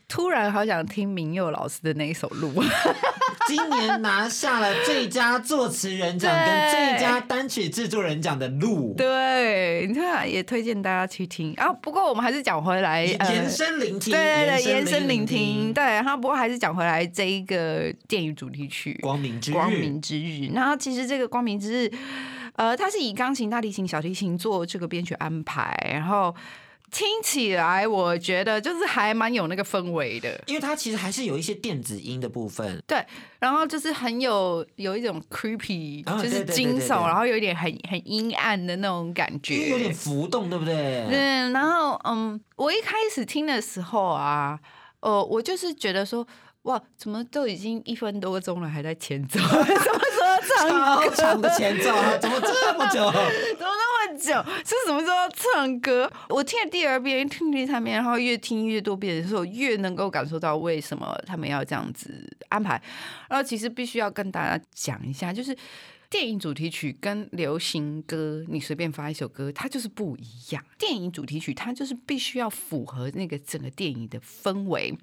[0.09, 2.63] 突然好想听明佑老师的那一首《路》，
[3.45, 11.73] 今年拿下了最佳作词人奖跟最佳单曲制作人奖的《路》，对，你看也推荐大家去听啊。
[11.73, 15.83] 不过我们还是讲回来，呃延伸聆听，对对对，延伸聆聆听，对。
[15.83, 20.45] 然后不过还是讲回来这一个电影主题曲《光明之日，光明之日》。
[20.53, 21.91] 那其实这个光明之日，
[22.55, 26.33] 呃，它是以钢琴、大提琴、小提琴做这个编曲安排，然后
[26.89, 30.41] 听起来我觉得就是还蛮有那个氛围的。
[30.47, 33.05] 因为它其实还是有一些电子音的部分，对，
[33.39, 41.05] 然后就是很有有一种 creepy，、就是惊悚，对对然后有一点很很阴暗的那种感觉，有点浮动，对不对？
[41.09, 44.57] 嗯，然后嗯，我一开始听的时候啊，
[45.01, 46.25] 呃，我就是觉得说，
[46.63, 53.11] 哇，怎么都已经一分多钟了，还在前奏， 什么时候唱超长的前奏啊，怎么这么久？
[53.59, 53.76] 怎么那
[54.15, 54.45] 讲？
[54.63, 56.11] 是什么时候唱歌？
[56.29, 62.81] 我听了第二遍，听第三遍，然后越听越多遍的时候，越能够感受到为什么他们要这样子安排。
[63.29, 65.57] 然后其实必须要跟大家讲一下，就是。
[66.09, 70.63] 电影主题曲跟流行歌，你随便发一首歌，它就是不一样。
[70.77, 74.97] 电影主题曲它就是必须要符合那个整个电影的氛围。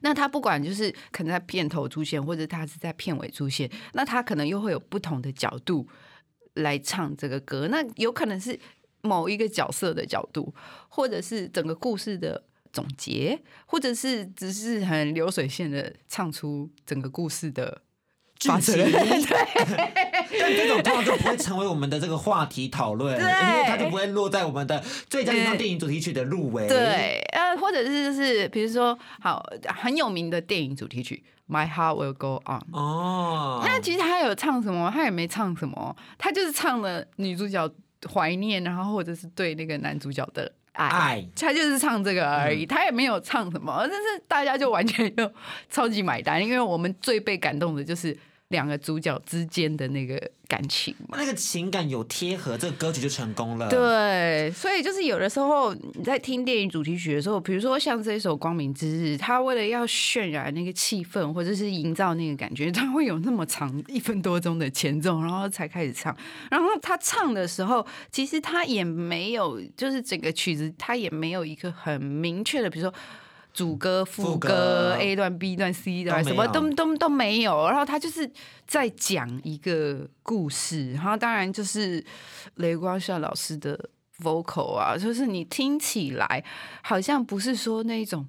[0.00, 5.86] 那它不管就是可能在片头出现，或者它是在片尾出现，那它可能又会有不同的角度
[6.54, 7.68] 来唱这个歌。
[7.68, 8.58] 那有可能是
[9.02, 10.54] 某一个角色的角度，
[10.88, 17.82] 或者是整个故事的总结，或者是只是很流水线的唱出整个故事的
[18.40, 26.66] 发生情，对 但这种通常就不会成为我们的这个话题讨论，因为它就不会落在我们的最佳原创电影主题曲的入围。
[26.66, 31.22] 对，呃，或者是就是比如说好很有名的电影主题曲
[31.54, 32.60] 《My Heart Will Go On》。
[32.72, 34.90] 哦，那其实他有唱什么？
[34.92, 37.68] 他也没唱什么，他就是唱了女主角
[38.10, 40.88] 怀念，然后或者是对那个男主角的爱。
[40.88, 45.30] 爱，他就是唱这个而已，他也没有唱什么，但是大家就完全就
[45.70, 48.16] 超级买单，因为我们最被感动的就是
[48.50, 51.16] 两个主角之间的那个感情嘛。
[51.16, 53.68] 那个情感有贴合，这个歌曲就成功了。
[53.68, 66.16] 对，所以就是有的时候你在听电影主题曲的时候，比如说像这一首《光明之日》，它为了要渲染那个气氛，或者是营造那个感觉，它会有那么长一分多钟的前奏，然后才开始唱。
[66.50, 72.94] 然后他唱的时候，其实他也没有，就是整个曲子他也没有一个很明确的，比如说。
[73.52, 77.66] 主歌、副副歌歌 A 段、B 段、C 段，什么都都都都没有。
[77.68, 78.30] 然后他就是
[78.66, 82.04] 在讲一个故事，然后当然就是
[82.56, 83.90] 雷光夏老师的
[84.20, 86.44] vocal 啊，就是你听起来
[86.82, 88.26] 好像不是说那种。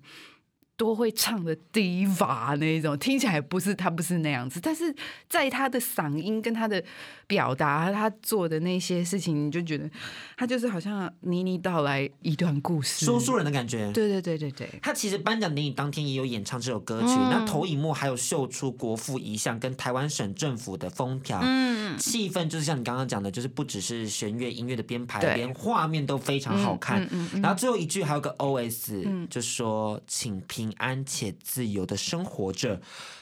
[0.82, 4.92] 多会唱的 diva 那一种，听起来不是他不是那样子，但是
[5.30, 6.84] 在他的嗓音跟他的
[7.28, 9.88] 表达，他做的那些事情，你就觉得
[10.36, 13.92] 他就是好像娓娓道来一段故事，说书人的感觉。
[13.92, 27.08] 对对对对对，他其实颁奖典礼当天也有演唱这首歌曲，嗯那投影幕还有秀出国父遗像跟台湾省政府的封条，嗯，气氛就是像你刚刚讲的，就是不只是弦乐音乐的编排，连画面都非常好看。
[27.12, 29.28] 嗯然后最后一句还有个 OS，、嗯。
[29.30, 30.42] 就说请
[30.78, 32.82] 安且自由的生活着，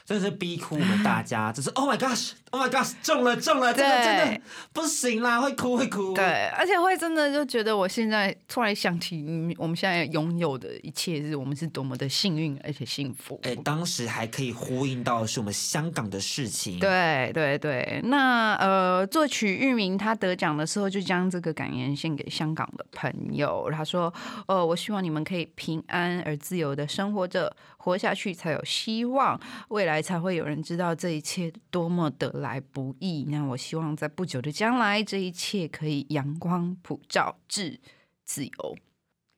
[0.09, 1.51] 真的是逼哭我们大家。
[1.53, 4.41] 就是 Oh my gosh，Oh my gosh，中了中了，真的真的
[4.73, 6.15] 不行啦，会哭会哭。
[6.15, 13.39] 对，而且会真的就觉得我现在突然想起，嗯我们现在拥有的一切，是我们是多么的幸运而且幸福。
[13.43, 16.79] 哎，当时还可以呼应到是我们香港的事情。
[16.79, 23.69] 对对对，那呃，作曲玉明他得奖的时候，就将这个感言献给香港的朋友。
[23.71, 24.11] 他说
[24.47, 27.55] ：“呃，我希望你们可以平安而自由的生活着，
[27.89, 33.25] 活下去才有希望，未来才会有人知道这一切多么的来不易。
[33.29, 37.79] 那我希望在不久的将来，这一切可以阳光普照，至
[38.23, 38.77] 自由。”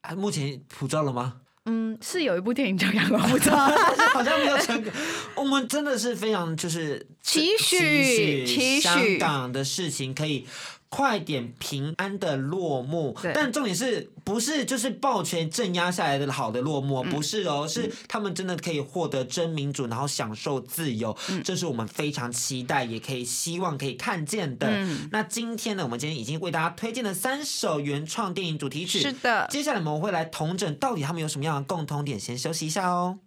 [0.02, 1.41] 啊，目前普照了吗？
[1.66, 3.52] 嗯，是有一部电影叫《阳光普照》。
[4.12, 4.91] 好像没有成功。
[5.36, 10.45] 我们真的是非常就是期许期许香港的事情可以。
[10.91, 13.17] 快点平安的落幕。
[13.21, 17.01] 对，但重点是不是就是暴权镇压下来的好的落幕？
[17.05, 17.09] 嗯。
[17.09, 21.41] 不是哦，是他们真的可以获得真民主，然后享受自由，嗯。
[21.43, 24.67] 这是我们非常期待，也可以希望可以看见的。
[24.69, 25.07] 嗯。
[25.13, 33.17] 那今天呢，我们今天已经为大家推荐了三首原创电影主题曲，是的，接下来我们会来同整到底他们有什么样的共同点，先休息一下哦。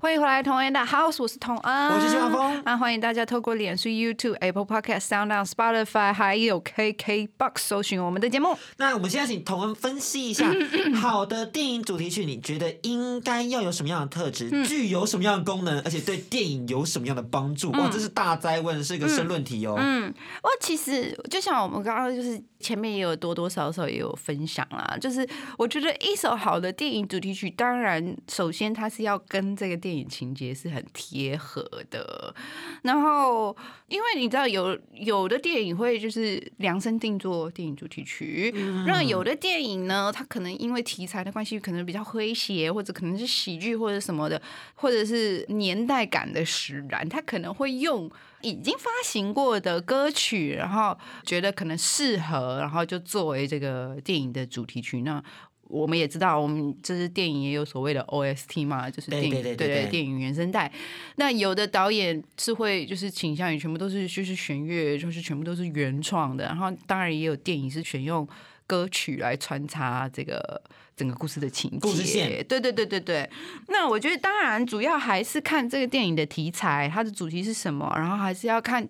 [0.00, 2.62] 欢迎回来，同恩的 House，我是同恩，我是谢华峰。
[2.64, 8.56] 那，欢迎大家透过脸书、YouTube、Apple Podcast、Sound On、Spotify，还有 KKBox 搜寻我们的节目。
[8.76, 10.50] 那我们现在请同文分析一下，
[11.00, 17.70] 好的电影主题曲，你觉得应该要有什么样的特质，嗯具有什么样的功能，而且对电影有什么样的帮助？
[17.72, 19.74] 哇，这是大灾问，是一个申论题哦。
[19.78, 32.34] 嗯，我其实就像我们刚刚就是前面也有多多少少也有分享啦，就是我觉得一首好的电影主题曲，当然首先它是要跟这个电影情节是很贴合的，
[32.82, 33.56] 然后
[33.88, 38.52] 因为你知道有有的电影会就是量身定做电影主题曲，
[38.86, 44.40] 那有的电影呢，它可能因为题材的关系，可能比较诙谐，或者可能是喜剧或者什么的，
[44.74, 55.02] 或者是年代感的使然，它可能会用已经发行过的歌曲，然后觉得可能适合，然后就作为这个电影的主题曲。
[55.02, 55.22] 那
[55.70, 60.70] 我们也知道，我们就是电影也有所谓的 OST 嘛，就是电影对对电影原声带。
[61.16, 68.28] 那有的导演是会就是倾向于全部都是就是弦乐，就是全部都是原创的，然后当然也有电影是选用
[68.66, 70.62] 歌曲来穿插这个
[70.96, 71.78] 整个故事的情节。
[71.78, 73.30] 故事线对对对对对。
[73.68, 78.88] 那我觉得当然主要还是看这个电影的题材，它的主题是什么，然后还是要看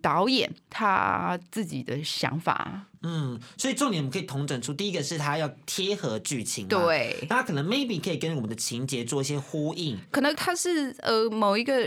[0.00, 2.86] 导演他自己的想法。
[3.02, 11.80] 嗯，所以重点我们可以统整出，第一个是它要贴合剧情，，对，它可能 maybe 可以跟我们的情节做一些呼应，可能它是呃某一个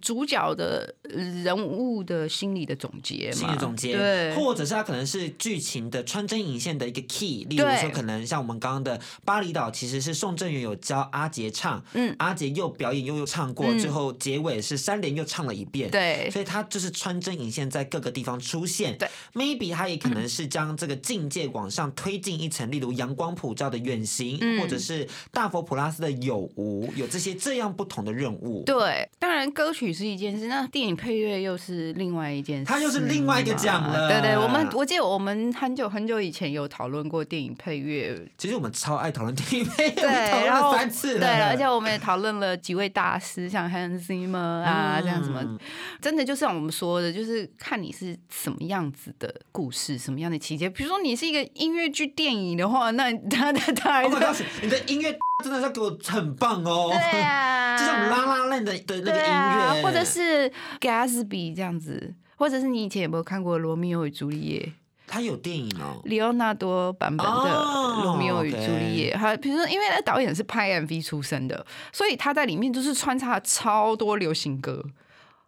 [0.00, 12.14] 主角的人物的心理的总结嘛，新的总结，对，或者是它可能是剧情的穿针引线的一个 key，例如说可能像我们刚刚的巴厘岛，其实是宋正元有教阿杰唱，嗯。
[12.18, 16.30] 阿杰又表演又又唱过，嗯最后结尾是三连又唱了一遍，对。
[16.30, 18.96] 所以它就是穿针引线在各个地方出现。
[18.96, 24.60] 对，maybe 它也可能是将这个境界往上推进一层，例如阳光普照的远行，嗯。
[24.60, 28.62] 或者是大佛普拉斯的有无，有这些这样不同的任务。
[28.64, 34.08] 对，当然歌曲是一件事，那电影配乐又是另外一件事嘛，它又是另外一个奖了。
[34.08, 45.42] 对对，我们我记得我们很久很久以前有讨论过电影配乐，其实我们超爱讨论电影配乐，对，讨论了三次了，对了，而且我们也讨论了几位大师，像 Hans Zimmer 啊，这样什么。
[45.42, 45.58] 嗯，
[46.00, 50.68] 真的就像我们说的，就是看你是什么样子的故事，什么样的情节。
[50.68, 56.90] 比如说你是一个音乐剧电影的话，那 他他他 Oh 还 my 是 gosh，你的音乐 真的是要给我很棒哦。
[56.90, 64.60] 对啊，就像拉拉链的的那个对音啊乐，，或者是 Gatsby 这样子，或者是你以前有没有看过《罗密欧与朱丽叶》？
[65.06, 66.00] 他有电影哦。
[66.04, 74.82] 里奥纳多版本的哦《罗密欧与朱丽叶》还比如说，因为那导演是拍 MV 出身的，所以他在里面就是穿插了超多流行歌，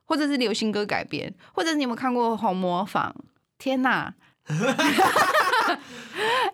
[0.05, 3.15] 或者是流行歌改编，或者是你有没有看过《红模仿》？
[3.59, 4.15] 天哪！
[4.47, 5.79] 哎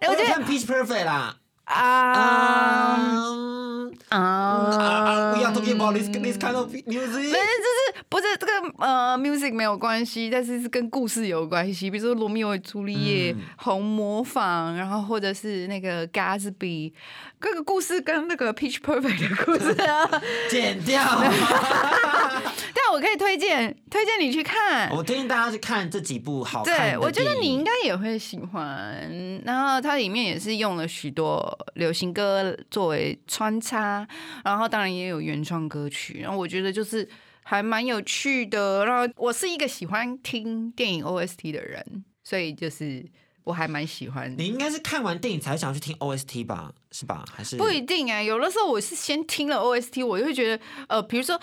[0.09, 1.37] 我觉得看 Pitch Perfect 啦。
[1.65, 7.13] 啊嗯啊啊，We are talking about this this kind of 不是，music。
[7.13, 7.33] 就是
[8.09, 11.89] 不是这个呃，music 没有关系，但是是跟故事有关系。
[11.91, 16.93] 比如说《罗密欧与朱丽叶》嗯红模仿，然后或者是那个 Gatsby，
[17.43, 20.09] 各个故事跟那个 Pitch Perfect 的故事啊。
[20.49, 21.03] 剪掉。
[22.75, 24.89] 但我可以推荐推荐你去看。
[24.91, 29.43] 我推荐大家去看这几部好看的对，我觉得你应该也会喜欢。
[29.45, 34.07] 然后它里面也是用了许多流行歌作为穿插，
[34.45, 36.21] 然后当然也有原创歌曲。
[36.21, 37.09] 然后我觉得就是
[37.43, 38.87] 还蛮有趣的。
[38.87, 43.05] 然后我是一个喜欢听电影 OST 的人，所以就是
[43.45, 44.35] 我还蛮喜欢。
[44.39, 46.73] 你应该是看完电影才想去听 OST 吧？
[46.91, 47.25] 是吧？
[47.35, 51.41] 还是不一定哎、有的时候我是先听了 OST，我就会觉得呃，比如说。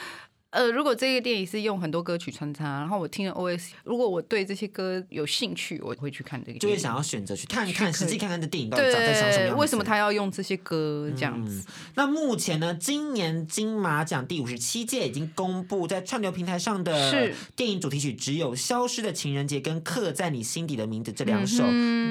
[0.51, 6.57] 呃，如果这个电影是用很多歌曲穿插，然后我听了 OS，如果我对这些歌有兴趣，我会去看这个。
[6.57, 9.61] 就会想要选择去看看，实际看看这电影到底长在想什么，样子。
[9.61, 11.63] 为什么他要用这些歌这样子？
[11.93, 21.63] 那目前呢，今年金马奖第五十七届已经公布，在串流平台上的电影主题曲只有《消失的情人节》跟《刻在你心底的名字》这两首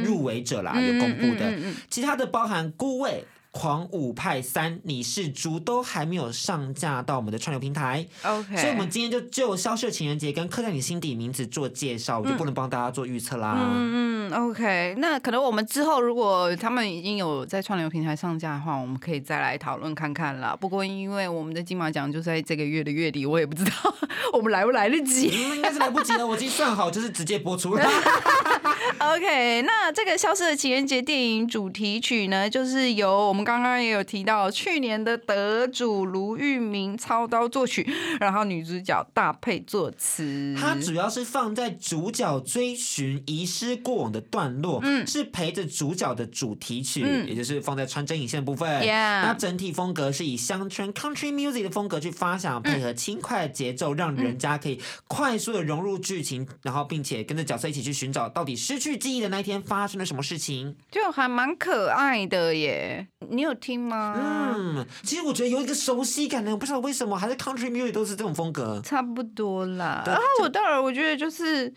[0.05, 1.53] 入围者啦，嗯有公布的。
[1.91, 3.25] 其他的包含《孤味》。
[3.51, 13.57] 狂舞派三，你是猪都还没有上架到我们的串流平台 OK，所以我们今天就就《消失的情人节》跟《刻在你心底名字》做介绍，我就不能帮大家做预测啦。
[13.59, 20.55] 嗯嗯，OK，那可能我们之后如果他们已经有在串流平台上架的话，我们可以再来讨论看看啦。
[20.55, 23.73] 不过因为我们的金马奖就在这个月的月底，我也不知道
[24.35, 25.31] 我们来不来得及。
[25.31, 27.85] 嗯，应该是来不及了，我已经算好，就是直接播出了。
[28.99, 37.87] OK，那这个《消失的情人节》电影主题曲呢，就是由我们刚刚也有提到去年的得主卢玉明操刀作曲，
[38.21, 40.55] 然后女主角大配作词。
[40.59, 48.69] 它主要是放在主角追寻遗失过往的段落，是陪着主角的主题曲，嗯也就是放在穿针引线的部分。
[48.83, 60.77] Yeah 那整体风格是以乡村 country music 的风格去发想，配合轻快的节奏，让人家可以快速的融入剧情，然后并且跟着角色一起去寻找到底失去记忆的那一天发生了什么事情。
[60.91, 64.15] 就还蛮可爱的耶，你有听吗？
[64.57, 68.81] 嗯，其实我觉得有一个熟悉感呢，我不知道为什么，还是 country music 都是这种风格。
[68.85, 70.03] 差不多啦。
[70.07, 71.73] 然后我到而我觉得就是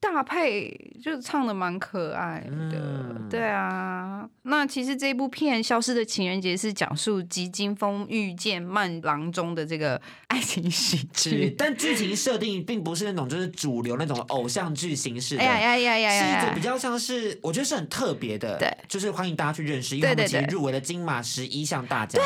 [0.00, 2.50] 大配，就是唱的蛮可爱的。
[2.50, 11.54] 嗯对啊，那其实这部片《消失的情人节》是讲述吉金峰遇见慢郎中的这个爱情喜是，剧。
[11.56, 15.42] 但剧情设定并不是那种就是主流那种偶像剧形式的。
[15.42, 16.22] 哎呀呀呀呀！
[16.22, 22.22] 是一种比较像是，我觉得是很特别的，对，就是欢迎大家去认识，因为他们其实对对对入围了金马十一项大奖，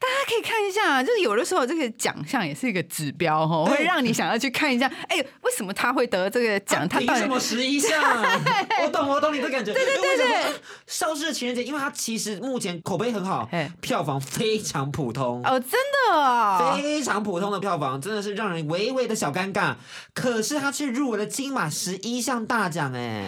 [0.00, 6.88] 大家可以看一下，就是有的时候这个奖项也是一个指标哦，对会让你想要去看一下，哎，为什么他会得这个奖？
[6.88, 8.00] 他到底凭什么十一项？
[8.84, 9.72] 我懂，我懂你的感觉。
[9.74, 10.54] 对对对对，
[10.86, 15.42] 消失的情人节，因为它其实目前口碑很好哎，票房非常普通。
[15.44, 19.74] 哦，真的哦，非常普通的票房，真的是让人微微的小尴尬。
[20.14, 23.24] 可是他却入围了金马十一项大奖，哎，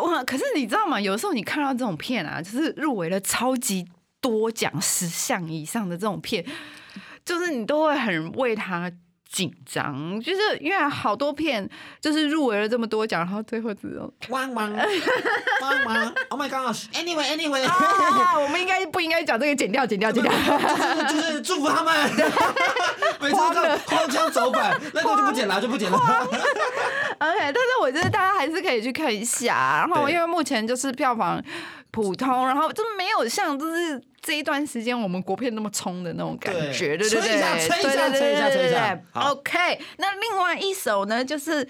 [0.00, 0.24] 哇！
[0.24, 0.98] 可是你知道吗？
[0.98, 3.86] 有时候你看到这种片啊，就是入围了超级
[4.20, 6.44] 多奖十项以上的这种片，
[7.24, 8.90] 就是你都会很为他
[9.30, 11.68] 紧张，就是因为好多片
[12.00, 14.72] 就是入围了这么多奖，然后最后只有汪汪
[15.60, 19.54] 汪汪！Oh my gosh！Anyway Anyway，、啊，我们应该不应该讲这个？
[19.54, 20.32] 剪掉，剪掉，剪掉。
[20.32, 22.10] 就是就是祝福他们，
[23.20, 25.98] 每次都荒腔走板，那个就不剪了，就不剪了。
[25.98, 29.84] OK，但是我觉得大家还是可以去看一下。
[29.86, 31.42] 然后因为目前就是票房
[32.02, 37.08] 普通，然后就没有像就是这一段时间我们国片那么冲的那种感觉，对。
[37.08, 41.66] 对对，对吹一下吹一下吹一下吹一下 OK，那另外一首呢，就是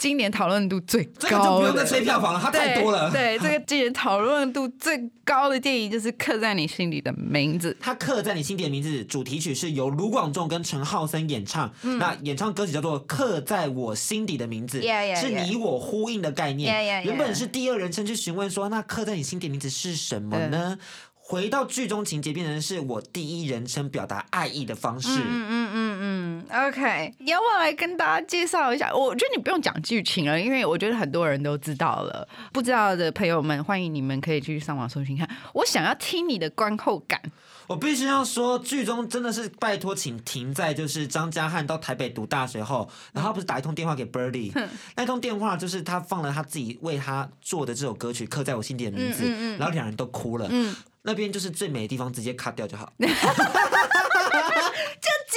[0.00, 3.10] 今年讨论度最这个就高不用再吹票房了，它太多了。
[3.10, 7.70] 对，对这个今年讨论度最高的电影就是《刻在你心里的名字》。
[7.78, 17.04] 它刻在你心底的名字主题曲是由卢广仲跟陈浩森演唱，那演唱歌曲叫做《刻在我心底的名字》嗯 Yeah, yeah, 是.你我呼应的概念。
[17.04, 20.78] 原本是第二人称去询问说，那刻在你心底的名字是什么呢？
[21.30, 25.08] 回到剧中情节，变成是我第一人称表达爱意的方式。
[25.10, 25.98] 嗯嗯嗯
[26.50, 28.92] 嗯，OK，你要不要来跟大家介绍一下？
[28.92, 32.26] 我觉得你不用讲剧情了，因为我觉得很多人都知道了。
[32.52, 35.30] 不知道的朋友们，欢迎你们可以去上网搜寻看。
[35.54, 37.22] 我想要听你的观后感。
[37.70, 44.52] 我必须要说，剧中真的是拜托，请停在就是张家汉到台北读大学后，然后不是打一通电话给 Birdy，
[44.96, 49.22] 那通电话就是他放了他自己为他做的这首歌曲刻在我心底的名字，
[49.56, 50.50] 然后两人都哭了。
[51.02, 52.92] 那边就是最美的地方，直接 cut 掉就好。
[52.98, 53.14] 就结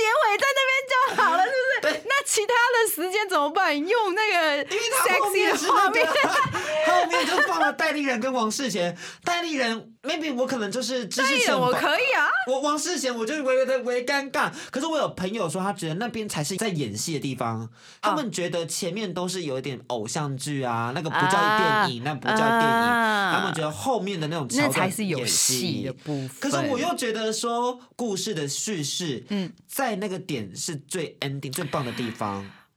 [0.02, 1.94] 尾在那边就好了，是不是？
[2.02, 2.13] 对。
[2.24, 3.78] 那其他的时间怎么办？
[3.78, 6.00] 用那个因为他后面是那个，
[6.88, 8.96] 后面就放了戴立人跟王世贤。
[9.24, 12.30] 戴立人，maybe 我可能就是知识我可以啊。
[12.48, 14.52] 我王世贤，我就微微的微尴尬。
[14.72, 17.70] 可是我有朋友说，他觉得那边才是在演戏的地方。
[18.02, 23.34] 他们觉得前面都是有一点偶像剧啊，那个不叫电影，那不叫电影。
[23.34, 26.30] 他们觉得后面的那种那才是有戏的部分。
[26.40, 32.13] 可是我又觉得说，故事的叙事，嗯，在那个点是最 ending 最棒的地方。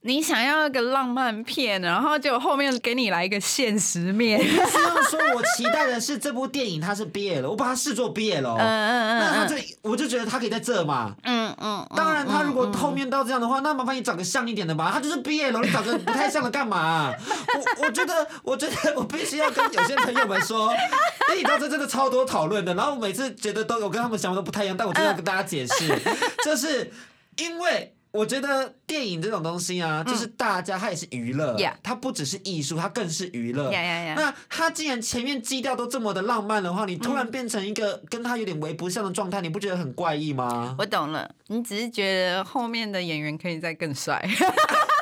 [0.01, 4.39] 你想要一个浪漫片，然后就后面给你来一个现实面。
[4.39, 8.55] 说，我期待的是这部电影它是 BL 了，我把它视作 BL 了。
[8.57, 9.19] 嗯嗯嗯。
[9.19, 11.13] 那他就我就觉得他可以在这嘛。
[11.23, 11.85] 嗯嗯。
[11.93, 14.91] 当然，他如果后面到这样的话，那麻烦你找个像一点的吧。
[14.93, 17.11] 他就是 BL，你找个不太像的干嘛？
[17.79, 22.73] 我我觉得，我觉得我必须要跟有些朋友们说，哎，你知道这真的超多讨论的。
[22.75, 25.99] 然后每次觉得都有跟他们想法都不太一样，但我真的要跟大家解释，
[26.45, 26.93] 就是
[27.37, 27.93] 因为。
[28.17, 33.69] 我觉得电影这种东西啊，就是大家它也是娱乐，它不只是艺术，它更是娱乐。
[34.15, 40.75] 那它既然前面基调都这么的浪漫的话，你突然变成一个跟他有点为不像的状态，你不觉得很怪异吗？
[40.79, 44.19] 我懂了，你只是觉得后面的演员可以再更帅。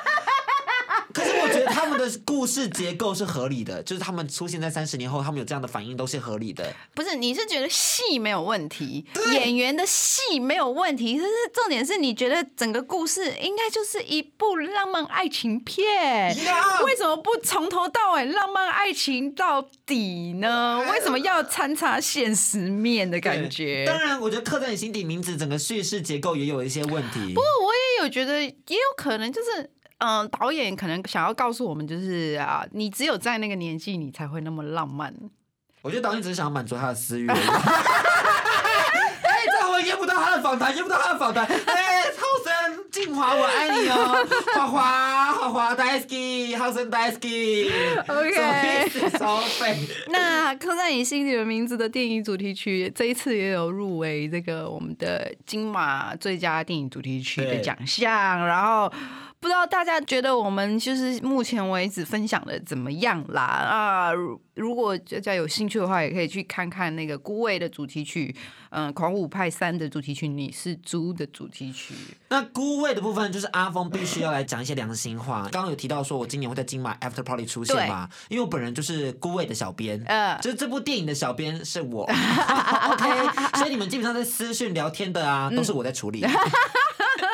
[1.56, 6.74] 觉得他们的故事结构是合理的，就是他们出现在三十年后，他们有这样的反应都是合理的。
[6.94, 16.36] 不是，你是觉得戏没有问题，演员的戏没有问题，就是重点是你觉得整个故事应该就是一部浪漫爱情片，
[16.84, 20.86] 为什么不从头到尾浪漫爱情到底呢？
[20.92, 23.86] 为什么要参差现实面的感觉？
[23.86, 27.34] 当然，我觉得刻在你心底名字整个叙事结构也有一些问题。
[27.34, 29.70] 不过我也有觉得，也有可能就是。
[30.00, 35.14] 嗯，导演可能想要告诉我们，就是啊，你只有在那个年纪，你才会那么浪漫。
[35.82, 37.28] 我觉得导演只是想满足他的私欲。
[37.32, 37.38] 哎，
[39.60, 41.46] 这我验不到他的访谈，验不到他的访谈。
[41.46, 47.70] 哎，浩森，静华，我爱你哦，花花，花花，Daisy，好生，Daisy。
[48.08, 49.78] OK，收费。
[50.10, 58.92] 那刻在你心里的名字的电影主题曲，这一次也有入围这个我们的金马最佳电影主题曲的奖项，然后。
[59.46, 63.44] 不知道大家觉得我们就是目前为止分享的怎么样啦？
[63.44, 64.12] 啊，
[64.56, 68.36] 如果大家有兴趣的话，也可以去看看那个《孤味》的主题曲，
[68.72, 71.94] 嗯，《狂舞派三》的主题曲，《你是猪》的主题曲。
[72.30, 75.44] 那《孤味》的部分，就是阿峰必须要来讲一些良心话。
[75.52, 78.10] 刚刚有提到说我今年会在金马 After Party 出现嘛？
[78.30, 82.10] 因为我本人就是《孤味》的小编，呃，就是这部电影的小编是我。
[82.90, 86.26] OK，所以你们基本上在私讯聊天的啊，都是我在处理。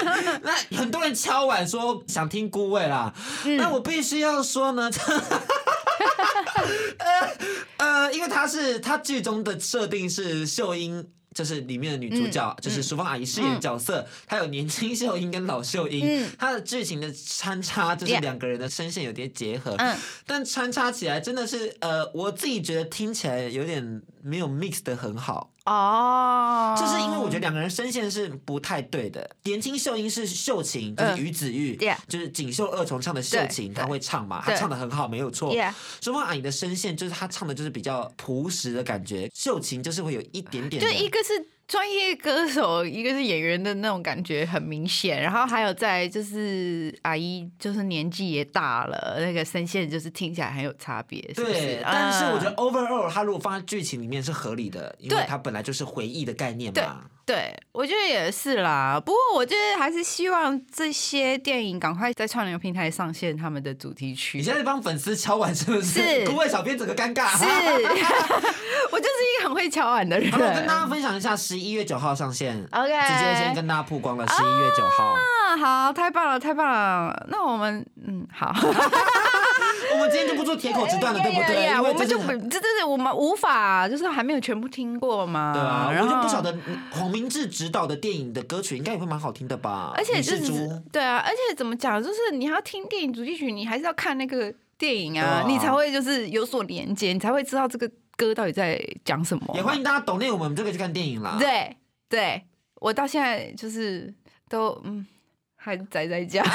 [0.44, 3.14] 那很多人敲碗说想听孤味啦，
[3.58, 4.90] 那我必须要说呢，
[6.98, 7.30] 呃
[7.78, 11.08] 呃，因为他是他剧中的设定是秀英。
[11.34, 19.78] 就是里面的女主角，就是淑芳阿姨饰演的角色，她有年轻秀英跟老秀英，她的剧情的穿插就是两个人的声线有点结合，
[20.28, 25.54] 但穿插起来真的是呃，我自己觉得听起来有点没有 mix 的很好。
[25.72, 29.30] 哦，就是因为我觉得两个人声线是不太对的。
[29.44, 35.54] 年轻秀英是秀琴，就是于子玉，就是锦绣二重唱的秀琴，她会唱嘛，她唱的很好，没有错。
[36.02, 41.48] 淑芳阿姨的声线就是她唱的就是比较朴实的感觉，秀琴就是会有一点点，就一个是。
[41.72, 51.22] 专业歌手，一个是演员的那种感觉很明显，然后还有在就是阿姨，就是年纪也大了，那个声线就是听起来很有差别。
[51.34, 57.06] 对，但是我觉得 overall 它如果放在剧情里面是合理的，因为它本来就是回忆的概念嘛。
[57.24, 59.00] 对，我觉得也是啦。
[59.00, 64.40] 不过我觉得还是希望这些电影赶快在串流平台上线他们的主题曲。
[64.40, 66.02] 你现在帮粉丝敲碗是不是？
[66.02, 67.30] 是， 各位小编整个尴尬。
[67.38, 67.46] 是，
[68.92, 70.30] 我就是一个很会敲碗的人。
[70.34, 72.58] 我跟大家分享一下，十一月九号上线。
[72.72, 74.28] OK，直接先跟大家曝光了。
[74.28, 75.14] 十一月九号。
[75.14, 77.28] 啊，好，太棒了，太棒了。
[77.30, 78.52] 那我们，嗯，好。
[79.94, 81.68] 我们今天就不做铁口直断了，对不对？
[81.78, 85.52] 我们就不，这这是我们无法，就是还没有全部听过嘛。
[85.54, 86.58] 对啊，然后就不晓得
[86.92, 89.92] 黄明志执导的电影的歌曲应该也会蛮好听的吧？
[89.96, 97.90] 而且就是对啊，而且怎么讲，就是你要听电影主题曲，你还是要看那个电影啊，你才会就是有所连接，你才会知道这个。
[98.22, 99.52] 歌到底在讲什么。
[99.56, 101.38] 也欢迎大家懂内我们，我们就可以去看电影啦。
[101.40, 101.76] 对
[102.08, 102.46] 对，
[102.76, 104.14] 我到现在就是
[104.48, 105.04] 都嗯，
[105.56, 106.44] 还宅在家。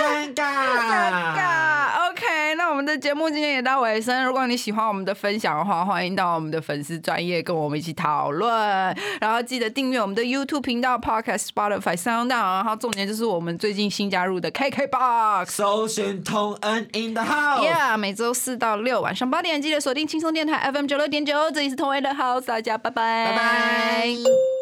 [0.00, 0.42] 尴尬，
[0.80, 2.08] 尴尬。
[2.10, 2.31] OK，那
[2.72, 4.24] 我们的节目今天也到尾声。
[4.24, 8.50] 如果你喜欢我们的分享的话，欢迎到我们的粉丝专业跟我们一起讨论。
[9.20, 12.30] 然后记得订阅我们的 YouTube 频道、Podcast、Spotify、Sound。
[12.30, 15.44] 然后重点就是我们最近新加入的 KKBox。
[15.50, 17.62] 搜寻同恩 in the house。
[17.62, 21.50] Yeah，每周四到六晚上八点，记得锁定轻松电台 FM 九六点九。
[21.50, 24.61] 这里是同恩的 House，大家拜拜，拜拜。